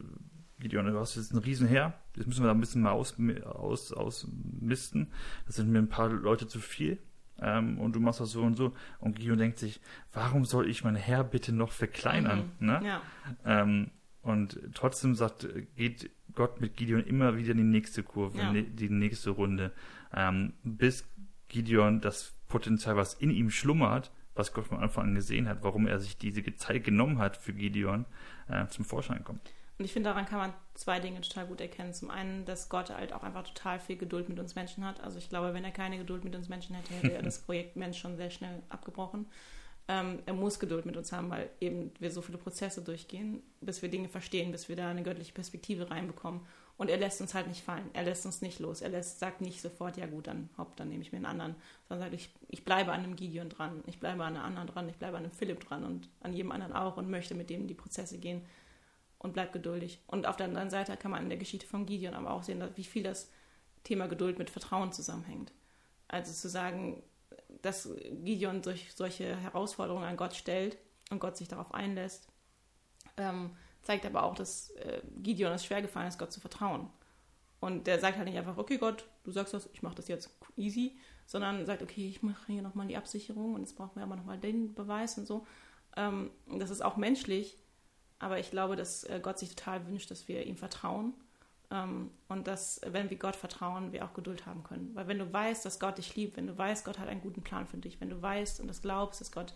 Gideon, 0.60 0.86
du 0.86 0.98
hast 0.98 1.16
jetzt 1.16 1.32
ein 1.32 1.38
Riesenheer, 1.38 1.94
jetzt 2.16 2.26
müssen 2.28 2.42
wir 2.42 2.46
da 2.46 2.52
ein 2.52 2.60
bisschen 2.60 2.82
mal 2.82 2.92
aus, 2.92 3.16
aus, 3.44 3.92
ausmisten. 3.92 5.08
Das 5.46 5.56
sind 5.56 5.70
mir 5.70 5.80
ein 5.80 5.88
paar 5.88 6.08
Leute 6.08 6.46
zu 6.46 6.60
viel. 6.60 6.98
Ähm, 7.40 7.78
und 7.80 7.96
du 7.96 8.00
machst 8.00 8.20
das 8.20 8.30
so 8.30 8.42
und 8.42 8.56
so. 8.56 8.72
Und 9.00 9.16
Gideon 9.16 9.38
denkt 9.38 9.58
sich, 9.58 9.80
warum 10.12 10.44
soll 10.44 10.68
ich 10.68 10.84
mein 10.84 10.94
Heer 10.94 11.24
bitte 11.24 11.52
noch 11.52 11.72
verkleinern? 11.72 12.52
Mhm. 12.60 12.66
Ne? 12.66 12.80
Ja, 12.84 13.02
Ähm, 13.44 13.90
und 14.22 14.58
trotzdem 14.74 15.14
sagt, 15.14 15.46
geht 15.76 16.10
Gott 16.34 16.60
mit 16.60 16.76
Gideon 16.76 17.04
immer 17.04 17.36
wieder 17.36 17.52
in 17.52 17.58
die 17.58 17.62
nächste 17.64 18.02
Kurve, 18.02 18.38
Ja. 18.38 18.52
ne- 18.52 18.62
die 18.62 18.88
nächste 18.88 19.30
Runde, 19.30 19.72
ähm, 20.14 20.52
bis 20.62 21.04
Gideon 21.48 22.00
das 22.00 22.34
Potenzial, 22.48 22.96
was 22.96 23.14
in 23.14 23.30
ihm 23.30 23.50
schlummert, 23.50 24.10
was 24.34 24.52
Gott 24.54 24.66
von 24.66 24.78
Anfang 24.78 25.08
an 25.08 25.14
gesehen 25.14 25.48
hat, 25.48 25.62
warum 25.62 25.86
er 25.86 25.98
sich 25.98 26.16
diese 26.16 26.42
Zeit 26.56 26.84
genommen 26.84 27.18
hat 27.18 27.36
für 27.36 27.52
Gideon, 27.52 28.06
äh, 28.48 28.66
zum 28.68 28.84
Vorschein 28.84 29.24
kommt. 29.24 29.40
Und 29.78 29.84
ich 29.86 29.92
finde, 29.92 30.10
daran 30.10 30.26
kann 30.26 30.38
man 30.38 30.52
zwei 30.74 31.00
Dinge 31.00 31.20
total 31.22 31.46
gut 31.46 31.60
erkennen. 31.60 31.92
Zum 31.92 32.10
einen, 32.10 32.44
dass 32.44 32.68
Gott 32.68 32.90
halt 32.90 33.12
auch 33.12 33.22
einfach 33.24 33.42
total 33.42 33.80
viel 33.80 33.96
Geduld 33.96 34.28
mit 34.28 34.38
uns 34.38 34.54
Menschen 34.54 34.84
hat. 34.84 35.00
Also 35.02 35.18
ich 35.18 35.28
glaube, 35.28 35.52
wenn 35.54 35.64
er 35.64 35.70
keine 35.72 35.98
Geduld 35.98 36.24
mit 36.24 36.36
uns 36.36 36.48
Menschen 36.48 36.76
hätte, 36.76 36.94
hätte 36.94 37.12
er 37.14 37.22
das 37.22 37.40
Projekt 37.42 37.76
Mensch 37.76 37.98
schon 37.98 38.16
sehr 38.16 38.30
schnell 38.30 38.62
abgebrochen. 38.68 39.26
Ähm, 39.88 40.20
er 40.26 40.34
muss 40.34 40.60
Geduld 40.60 40.86
mit 40.86 40.96
uns 40.96 41.12
haben, 41.12 41.30
weil 41.30 41.50
eben 41.60 41.92
wir 41.98 42.10
so 42.10 42.22
viele 42.22 42.38
Prozesse 42.38 42.82
durchgehen, 42.82 43.42
bis 43.60 43.82
wir 43.82 43.88
Dinge 43.88 44.08
verstehen, 44.08 44.52
bis 44.52 44.68
wir 44.68 44.76
da 44.76 44.88
eine 44.88 45.02
göttliche 45.02 45.32
Perspektive 45.32 45.90
reinbekommen. 45.90 46.40
Und 46.76 46.88
er 46.88 46.96
lässt 46.96 47.20
uns 47.20 47.34
halt 47.34 47.48
nicht 47.48 47.62
fallen. 47.62 47.90
Er 47.92 48.02
lässt 48.02 48.24
uns 48.26 48.42
nicht 48.42 48.58
los. 48.58 48.80
Er 48.80 48.88
lässt, 48.88 49.18
sagt 49.18 49.40
nicht 49.40 49.60
sofort, 49.60 49.96
ja 49.96 50.06
gut, 50.06 50.26
dann 50.26 50.48
hopp, 50.56 50.76
dann 50.76 50.88
nehme 50.88 51.02
ich 51.02 51.12
mir 51.12 51.18
einen 51.18 51.26
anderen. 51.26 51.54
Sondern 51.88 52.06
sagt, 52.06 52.14
ich, 52.14 52.30
ich 52.48 52.64
bleibe 52.64 52.92
an 52.92 53.04
einem 53.04 53.16
Gideon 53.16 53.48
dran, 53.48 53.82
ich 53.86 54.00
bleibe 54.00 54.24
an 54.24 54.36
einem 54.36 54.44
anderen 54.44 54.68
dran, 54.68 54.88
ich 54.88 54.96
bleibe 54.96 55.16
an 55.16 55.24
einem 55.24 55.32
Philipp 55.32 55.60
dran 55.64 55.84
und 55.84 56.08
an 56.20 56.32
jedem 56.32 56.52
anderen 56.52 56.72
auch 56.72 56.96
und 56.96 57.10
möchte 57.10 57.34
mit 57.34 57.50
dem 57.50 57.66
die 57.66 57.74
Prozesse 57.74 58.18
gehen 58.18 58.42
und 59.18 59.32
bleib 59.32 59.52
geduldig. 59.52 60.00
Und 60.06 60.26
auf 60.26 60.36
der 60.36 60.46
anderen 60.46 60.70
Seite 60.70 60.96
kann 60.96 61.10
man 61.10 61.22
in 61.22 61.28
der 61.28 61.38
Geschichte 61.38 61.66
von 61.66 61.86
Gideon 61.86 62.14
aber 62.14 62.32
auch 62.32 62.42
sehen, 62.42 62.62
wie 62.74 62.84
viel 62.84 63.02
das 63.02 63.30
Thema 63.84 64.06
Geduld 64.06 64.38
mit 64.38 64.50
Vertrauen 64.50 64.92
zusammenhängt. 64.92 65.52
Also 66.08 66.32
zu 66.32 66.48
sagen, 66.48 67.02
dass 67.62 67.88
Gideon 68.24 68.62
durch 68.62 68.92
solche 68.94 69.36
Herausforderungen 69.36 70.04
an 70.04 70.16
Gott 70.16 70.34
stellt 70.34 70.76
und 71.10 71.20
Gott 71.20 71.36
sich 71.36 71.48
darauf 71.48 71.72
einlässt, 71.72 72.28
ähm, 73.16 73.56
zeigt 73.82 74.06
aber 74.06 74.24
auch, 74.24 74.34
dass 74.34 74.70
äh, 74.70 75.02
Gideon 75.22 75.52
es 75.52 75.64
schwer 75.64 75.82
gefallen 75.82 76.08
ist, 76.08 76.18
Gott 76.18 76.32
zu 76.32 76.40
vertrauen. 76.40 76.90
Und 77.60 77.86
der 77.86 78.00
sagt 78.00 78.16
halt 78.16 78.26
nicht 78.26 78.38
einfach, 78.38 78.58
okay 78.58 78.78
Gott, 78.78 79.06
du 79.22 79.30
sagst 79.30 79.54
das, 79.54 79.68
ich 79.72 79.82
mache 79.82 79.94
das 79.94 80.08
jetzt 80.08 80.30
easy, 80.56 80.98
sondern 81.26 81.64
sagt, 81.64 81.82
okay, 81.82 82.08
ich 82.08 82.22
mache 82.22 82.52
hier 82.52 82.62
nochmal 82.62 82.88
die 82.88 82.96
Absicherung 82.96 83.54
und 83.54 83.60
jetzt 83.60 83.76
brauchen 83.76 83.94
wir 83.94 84.02
aber 84.02 84.16
nochmal 84.16 84.38
den 84.38 84.74
Beweis 84.74 85.16
und 85.18 85.26
so. 85.26 85.46
Ähm, 85.96 86.30
das 86.58 86.70
ist 86.70 86.84
auch 86.84 86.96
menschlich, 86.96 87.56
aber 88.18 88.38
ich 88.40 88.50
glaube, 88.50 88.74
dass 88.74 89.04
äh, 89.04 89.20
Gott 89.22 89.38
sich 89.38 89.54
total 89.54 89.86
wünscht, 89.86 90.10
dass 90.10 90.26
wir 90.26 90.44
ihm 90.46 90.56
vertrauen 90.56 91.14
und 92.28 92.46
dass, 92.46 92.80
wenn 92.86 93.08
wir 93.08 93.16
Gott 93.16 93.36
vertrauen, 93.36 93.92
wir 93.92 94.04
auch 94.04 94.12
Geduld 94.12 94.44
haben 94.46 94.62
können. 94.62 94.90
Weil 94.94 95.08
wenn 95.08 95.18
du 95.18 95.32
weißt, 95.32 95.64
dass 95.64 95.80
Gott 95.80 95.98
dich 95.98 96.14
liebt, 96.16 96.36
wenn 96.36 96.46
du 96.46 96.56
weißt, 96.56 96.84
Gott 96.84 96.98
hat 96.98 97.08
einen 97.08 97.22
guten 97.22 97.42
Plan 97.42 97.66
für 97.66 97.78
dich, 97.78 98.00
wenn 98.00 98.10
du 98.10 98.20
weißt 98.20 98.60
und 98.60 98.68
das 98.68 98.82
glaubst, 98.82 99.20
dass 99.20 99.32
Gott 99.32 99.54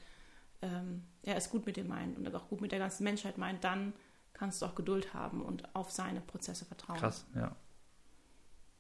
ähm, 0.63 1.03
er 1.23 1.37
es 1.37 1.51
gut 1.51 1.67
mit 1.67 1.77
dir 1.77 1.85
meint 1.85 2.17
und 2.17 2.35
auch 2.35 2.49
gut 2.49 2.61
mit 2.61 2.73
der 2.73 2.79
ganzen 2.79 3.05
Menschheit 3.05 3.37
meint, 3.37 3.65
dann 3.65 3.93
kannst 4.33 4.63
du 4.63 4.67
auch 4.67 4.75
Geduld 4.75 5.15
haben 5.15 5.43
und 5.43 5.75
auf 5.75 5.91
seine 5.91 6.21
Prozesse 6.21 6.65
vertrauen. 6.65 6.99
Krass, 6.99 7.27
ja. 7.35 7.55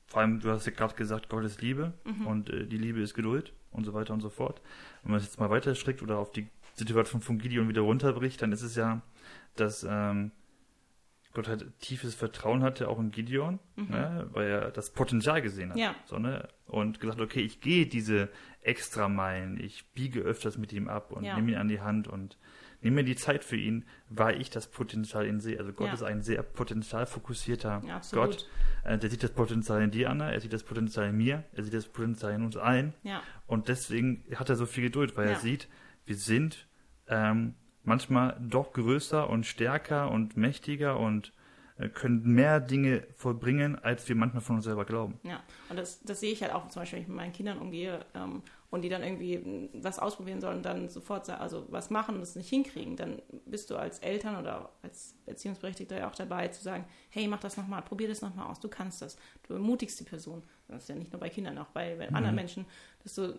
Vor 0.06 0.20
allem, 0.20 0.40
du 0.40 0.50
hast 0.50 0.66
ja 0.66 0.72
gerade 0.72 0.94
gesagt, 0.94 1.28
Gott 1.28 1.44
ist 1.44 1.60
Liebe 1.60 1.92
mhm. 2.04 2.26
und 2.26 2.50
äh, 2.50 2.66
die 2.66 2.78
Liebe 2.78 3.00
ist 3.00 3.14
Geduld 3.14 3.52
und 3.70 3.84
so 3.84 3.92
weiter 3.92 4.14
und 4.14 4.20
so 4.20 4.30
fort. 4.30 4.62
Wenn 5.02 5.12
man 5.12 5.20
es 5.20 5.26
jetzt 5.26 5.40
mal 5.40 5.50
weiter 5.50 5.74
strickt 5.74 6.02
oder 6.02 6.18
auf 6.18 6.30
die 6.30 6.48
Situation 6.74 7.20
von 7.20 7.38
Gideon 7.38 7.68
wieder 7.68 7.82
runterbricht, 7.82 8.40
dann 8.40 8.52
ist 8.52 8.62
es 8.62 8.76
ja, 8.76 9.02
dass 9.56 9.84
ähm, 9.88 10.30
Gott 11.36 11.48
halt 11.48 11.78
tiefes 11.80 12.14
Vertrauen 12.14 12.62
hatte, 12.62 12.88
auch 12.88 12.98
in 12.98 13.10
Gideon, 13.10 13.60
mhm. 13.76 13.90
ne, 13.90 14.26
weil 14.32 14.48
er 14.48 14.70
das 14.70 14.90
Potenzial 14.90 15.42
gesehen 15.42 15.70
hat. 15.70 15.76
Ja. 15.76 15.94
So, 16.06 16.18
ne, 16.18 16.48
und 16.64 16.98
gesagt, 16.98 17.20
okay, 17.20 17.40
ich 17.40 17.60
gehe 17.60 17.86
diese 17.86 18.30
extra 18.62 19.08
Meilen, 19.08 19.60
ich 19.60 19.92
biege 19.92 20.20
öfters 20.20 20.56
mit 20.56 20.72
ihm 20.72 20.88
ab 20.88 21.12
und 21.12 21.24
ja. 21.24 21.36
nehme 21.36 21.52
ihn 21.52 21.58
an 21.58 21.68
die 21.68 21.80
Hand 21.80 22.08
und 22.08 22.38
nehme 22.80 22.96
mir 22.96 23.04
die 23.04 23.16
Zeit 23.16 23.44
für 23.44 23.56
ihn, 23.56 23.84
weil 24.08 24.40
ich 24.40 24.48
das 24.48 24.66
Potenzial 24.68 25.26
in 25.26 25.40
sehe. 25.40 25.58
Also 25.58 25.72
Gott 25.72 25.88
ja. 25.88 25.92
ist 25.92 26.02
ein 26.02 26.22
sehr 26.22 26.42
potenzialfokussierter 26.42 27.82
ja, 27.86 28.00
Gott. 28.12 28.48
Äh, 28.82 28.96
der 28.96 29.10
sieht 29.10 29.22
das 29.22 29.32
Potenzial 29.32 29.82
in 29.82 29.90
dir, 29.90 30.08
Anna, 30.08 30.32
er 30.32 30.40
sieht 30.40 30.54
das 30.54 30.62
Potenzial 30.62 31.10
in 31.10 31.18
mir, 31.18 31.44
er 31.52 31.64
sieht 31.64 31.74
das 31.74 31.86
Potenzial 31.86 32.32
in 32.32 32.44
uns 32.44 32.56
allen. 32.56 32.94
Und 33.46 33.68
deswegen 33.68 34.24
hat 34.34 34.48
er 34.48 34.56
so 34.56 34.64
viel 34.64 34.84
Geduld, 34.84 35.16
weil 35.18 35.28
er 35.28 35.36
sieht, 35.36 35.68
wir 36.06 36.16
sind 36.16 36.66
ähm, 37.08 37.54
manchmal 37.86 38.36
doch 38.40 38.72
größer 38.72 39.28
und 39.30 39.46
stärker 39.46 40.10
und 40.10 40.36
mächtiger 40.36 40.98
und 40.98 41.32
äh, 41.78 41.88
können 41.88 42.22
mehr 42.22 42.60
Dinge 42.60 43.06
vollbringen, 43.16 43.76
als 43.76 44.08
wir 44.08 44.16
manchmal 44.16 44.40
von 44.40 44.56
uns 44.56 44.64
selber 44.64 44.84
glauben. 44.84 45.18
Ja, 45.22 45.42
und 45.68 45.78
das, 45.78 46.02
das 46.02 46.20
sehe 46.20 46.32
ich 46.32 46.42
halt 46.42 46.54
auch 46.54 46.68
zum 46.68 46.82
Beispiel, 46.82 46.96
wenn 46.96 47.02
ich 47.02 47.08
mit 47.08 47.16
meinen 47.16 47.32
Kindern 47.32 47.58
umgehe 47.58 48.00
ähm, 48.14 48.42
und 48.70 48.82
die 48.82 48.88
dann 48.88 49.02
irgendwie 49.02 49.70
was 49.74 49.98
ausprobieren 49.98 50.40
sollen 50.40 50.58
und 50.58 50.64
dann 50.64 50.88
sofort 50.88 51.28
also 51.28 51.66
was 51.68 51.90
machen 51.90 52.16
und 52.16 52.22
es 52.22 52.34
nicht 52.34 52.48
hinkriegen, 52.48 52.96
dann 52.96 53.20
bist 53.44 53.70
du 53.70 53.76
als 53.76 53.98
Eltern 53.98 54.36
oder 54.36 54.70
als 54.82 55.14
Erziehungsberechtigter 55.26 55.98
ja 55.98 56.08
auch 56.08 56.14
dabei 56.14 56.48
zu 56.48 56.62
sagen, 56.62 56.86
hey, 57.10 57.28
mach 57.28 57.40
das 57.40 57.58
nochmal, 57.58 57.82
probier 57.82 58.08
das 58.08 58.22
nochmal 58.22 58.46
aus, 58.46 58.58
du 58.58 58.68
kannst 58.68 59.02
das. 59.02 59.16
Du 59.46 59.54
ermutigst 59.54 60.00
die 60.00 60.04
Person. 60.04 60.42
Das 60.68 60.84
ist 60.84 60.88
ja 60.88 60.94
nicht 60.94 61.12
nur 61.12 61.20
bei 61.20 61.28
Kindern, 61.28 61.58
auch 61.58 61.68
bei, 61.68 61.94
bei 61.96 62.08
mhm. 62.08 62.16
anderen 62.16 62.36
Menschen, 62.36 62.64
dass 63.02 63.14
du 63.14 63.34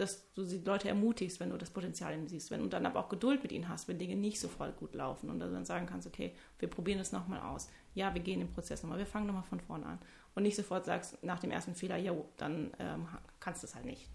dass 0.00 0.32
du 0.32 0.44
die 0.44 0.58
Leute 0.58 0.88
ermutigst, 0.88 1.40
wenn 1.40 1.50
du 1.50 1.58
das 1.58 1.70
Potenzial 1.70 2.14
in 2.14 2.26
siehst, 2.26 2.50
wenn 2.50 2.62
du 2.62 2.68
dann 2.68 2.86
aber 2.86 3.00
auch 3.00 3.08
Geduld 3.10 3.42
mit 3.42 3.52
ihnen 3.52 3.68
hast, 3.68 3.86
wenn 3.86 3.98
Dinge 3.98 4.16
nicht 4.16 4.40
so 4.40 4.48
voll 4.48 4.72
gut 4.72 4.94
laufen 4.94 5.28
und 5.28 5.40
dann 5.40 5.64
sagen 5.64 5.86
kannst, 5.86 6.06
okay, 6.06 6.34
wir 6.58 6.68
probieren 6.68 7.00
es 7.00 7.12
nochmal 7.12 7.40
aus. 7.40 7.68
Ja, 7.94 8.14
wir 8.14 8.22
gehen 8.22 8.40
den 8.40 8.50
Prozess 8.50 8.82
nochmal, 8.82 8.98
wir 8.98 9.06
fangen 9.06 9.26
nochmal 9.26 9.42
von 9.42 9.60
vorne 9.60 9.84
an. 9.84 9.98
Und 10.34 10.44
nicht 10.44 10.56
sofort 10.56 10.86
sagst, 10.86 11.22
nach 11.22 11.40
dem 11.40 11.50
ersten 11.50 11.74
Fehler, 11.74 11.98
jo, 11.98 12.28
dann 12.38 12.70
ähm, 12.78 13.06
kannst 13.40 13.62
du 13.62 13.66
es 13.66 13.74
halt 13.74 13.84
nicht. 13.84 14.08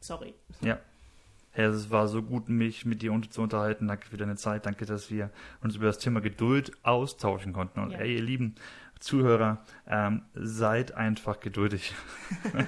Sorry. 0.00 0.34
Ja. 0.60 0.78
Herr, 1.52 1.70
es 1.70 1.90
war 1.90 2.06
so 2.06 2.22
gut, 2.22 2.48
mich 2.48 2.84
mit 2.84 3.02
dir 3.02 3.18
zu 3.28 3.42
unterhalten. 3.42 3.88
Danke 3.88 4.06
für 4.06 4.16
deine 4.16 4.36
Zeit. 4.36 4.66
Danke, 4.66 4.84
dass 4.84 5.10
wir 5.10 5.30
uns 5.62 5.74
über 5.74 5.86
das 5.86 5.98
Thema 5.98 6.20
Geduld 6.20 6.72
austauschen 6.84 7.52
konnten. 7.52 7.80
Und 7.80 7.92
ja. 7.92 7.98
ey, 7.98 8.16
ihr 8.16 8.22
Lieben, 8.22 8.54
Zuhörer, 9.00 9.64
ähm, 9.86 10.22
seid 10.34 10.94
einfach 10.94 11.40
geduldig. 11.40 11.94
ähm, 12.54 12.66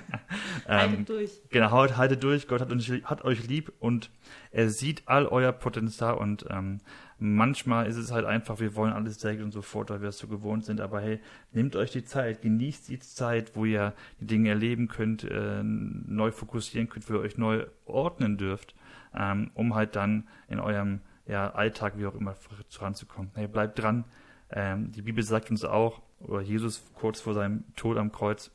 haltet 0.67 1.09
durch. 1.09 1.31
Genau, 1.51 1.71
haltet, 1.71 1.97
haltet 1.99 2.23
durch. 2.25 2.49
Gott 2.49 2.62
hat, 2.62 2.73
uns, 2.73 2.89
hat, 2.89 3.23
euch 3.25 3.47
lieb 3.47 3.71
und 3.79 4.11
er 4.51 4.71
sieht 4.71 5.03
all 5.07 5.27
euer 5.27 5.53
Potenzial 5.53 6.15
und 6.15 6.47
ähm, 6.49 6.81
manchmal 7.19 7.87
ist 7.87 7.97
es 7.97 8.11
halt 8.11 8.25
einfach, 8.25 8.61
wir 8.61 8.75
wollen 8.75 8.95
alles 8.95 9.19
direkt 9.19 9.43
und 9.43 9.53
sofort, 9.53 9.91
weil 9.91 10.01
wir 10.01 10.09
es 10.09 10.19
so 10.19 10.27
gewohnt 10.27 10.65
sind. 10.65 10.81
Aber 10.81 11.03
hey, 11.03 11.21
nehmt 11.53 11.77
euch 11.77 11.91
die 11.91 12.05
Zeit, 12.05 12.41
genießt 12.41 12.89
die 12.89 12.99
Zeit, 12.99 13.55
wo 13.55 13.67
ihr 13.67 13.93
die 14.19 14.27
Dinge 14.27 14.49
erleben 14.49 14.89
könnt, 14.89 15.25
äh, 15.25 15.62
neu 15.62 16.33
fokussieren 16.33 16.89
könnt, 16.89 17.09
wo 17.11 17.15
ihr 17.15 17.21
euch 17.21 17.37
neu 17.37 17.67
ordnen 17.85 18.38
dürft, 18.38 18.75
ähm, 19.14 19.51
um 19.53 19.75
halt 19.75 19.97
dann 19.97 20.27
in 20.49 20.59
eurem 20.61 21.01
ja, 21.27 21.53
Alltag, 21.53 21.99
wie 21.99 22.07
auch 22.07 22.14
immer, 22.14 22.37
voranzukommen. 22.68 23.31
Hey, 23.35 23.47
bleibt 23.47 23.79
dran. 23.79 24.05
Ähm, 24.53 24.93
die 24.93 25.03
Bibel 25.03 25.23
sagt 25.25 25.51
uns 25.51 25.65
auch, 25.65 26.01
oder 26.21 26.41
Jesus 26.41 26.83
kurz 26.95 27.21
vor 27.21 27.35
seinem 27.35 27.65
Tod 27.75 27.97
am 27.97 28.12
Kreuz 28.12 28.51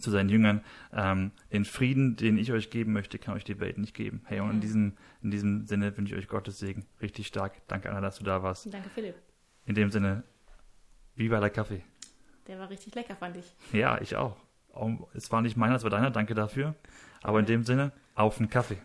zu 0.00 0.10
seinen 0.10 0.28
Jüngern, 0.28 0.62
ähm, 0.92 1.30
den 1.50 1.64
Frieden, 1.64 2.16
den 2.16 2.36
ich 2.36 2.52
euch 2.52 2.70
geben 2.70 2.92
möchte, 2.92 3.18
kann 3.18 3.34
euch 3.34 3.44
die 3.44 3.58
Welt 3.58 3.78
nicht 3.78 3.94
geben. 3.94 4.22
Hey, 4.26 4.40
und 4.40 4.50
in 4.50 4.60
diesem, 4.60 4.92
in 5.22 5.30
diesem 5.30 5.66
Sinne 5.66 5.96
wünsche 5.96 6.14
ich 6.14 6.20
euch 6.20 6.28
Gottes 6.28 6.58
Segen. 6.58 6.84
Richtig 7.00 7.26
stark. 7.26 7.66
Danke, 7.68 7.88
Anna, 7.88 8.00
dass 8.00 8.18
du 8.18 8.24
da 8.24 8.42
warst. 8.42 8.72
Danke, 8.72 8.90
Philipp. 8.90 9.14
In 9.64 9.74
dem 9.74 9.90
Sinne, 9.90 10.24
wie 11.14 11.30
war 11.30 11.40
der 11.40 11.50
Kaffee? 11.50 11.82
Der 12.46 12.58
war 12.58 12.68
richtig 12.68 12.94
lecker, 12.94 13.16
fand 13.16 13.36
ich. 13.36 13.54
Ja, 13.72 14.00
ich 14.00 14.16
auch. 14.16 14.36
Es 15.14 15.32
war 15.32 15.42
nicht 15.42 15.56
meiner, 15.56 15.74
es 15.74 15.82
war 15.82 15.90
deiner. 15.90 16.10
Danke 16.10 16.34
dafür. 16.34 16.74
Aber 17.22 17.40
in 17.40 17.46
dem 17.46 17.64
Sinne, 17.64 17.92
auf 18.14 18.36
den 18.38 18.48
Kaffee. 18.48 18.78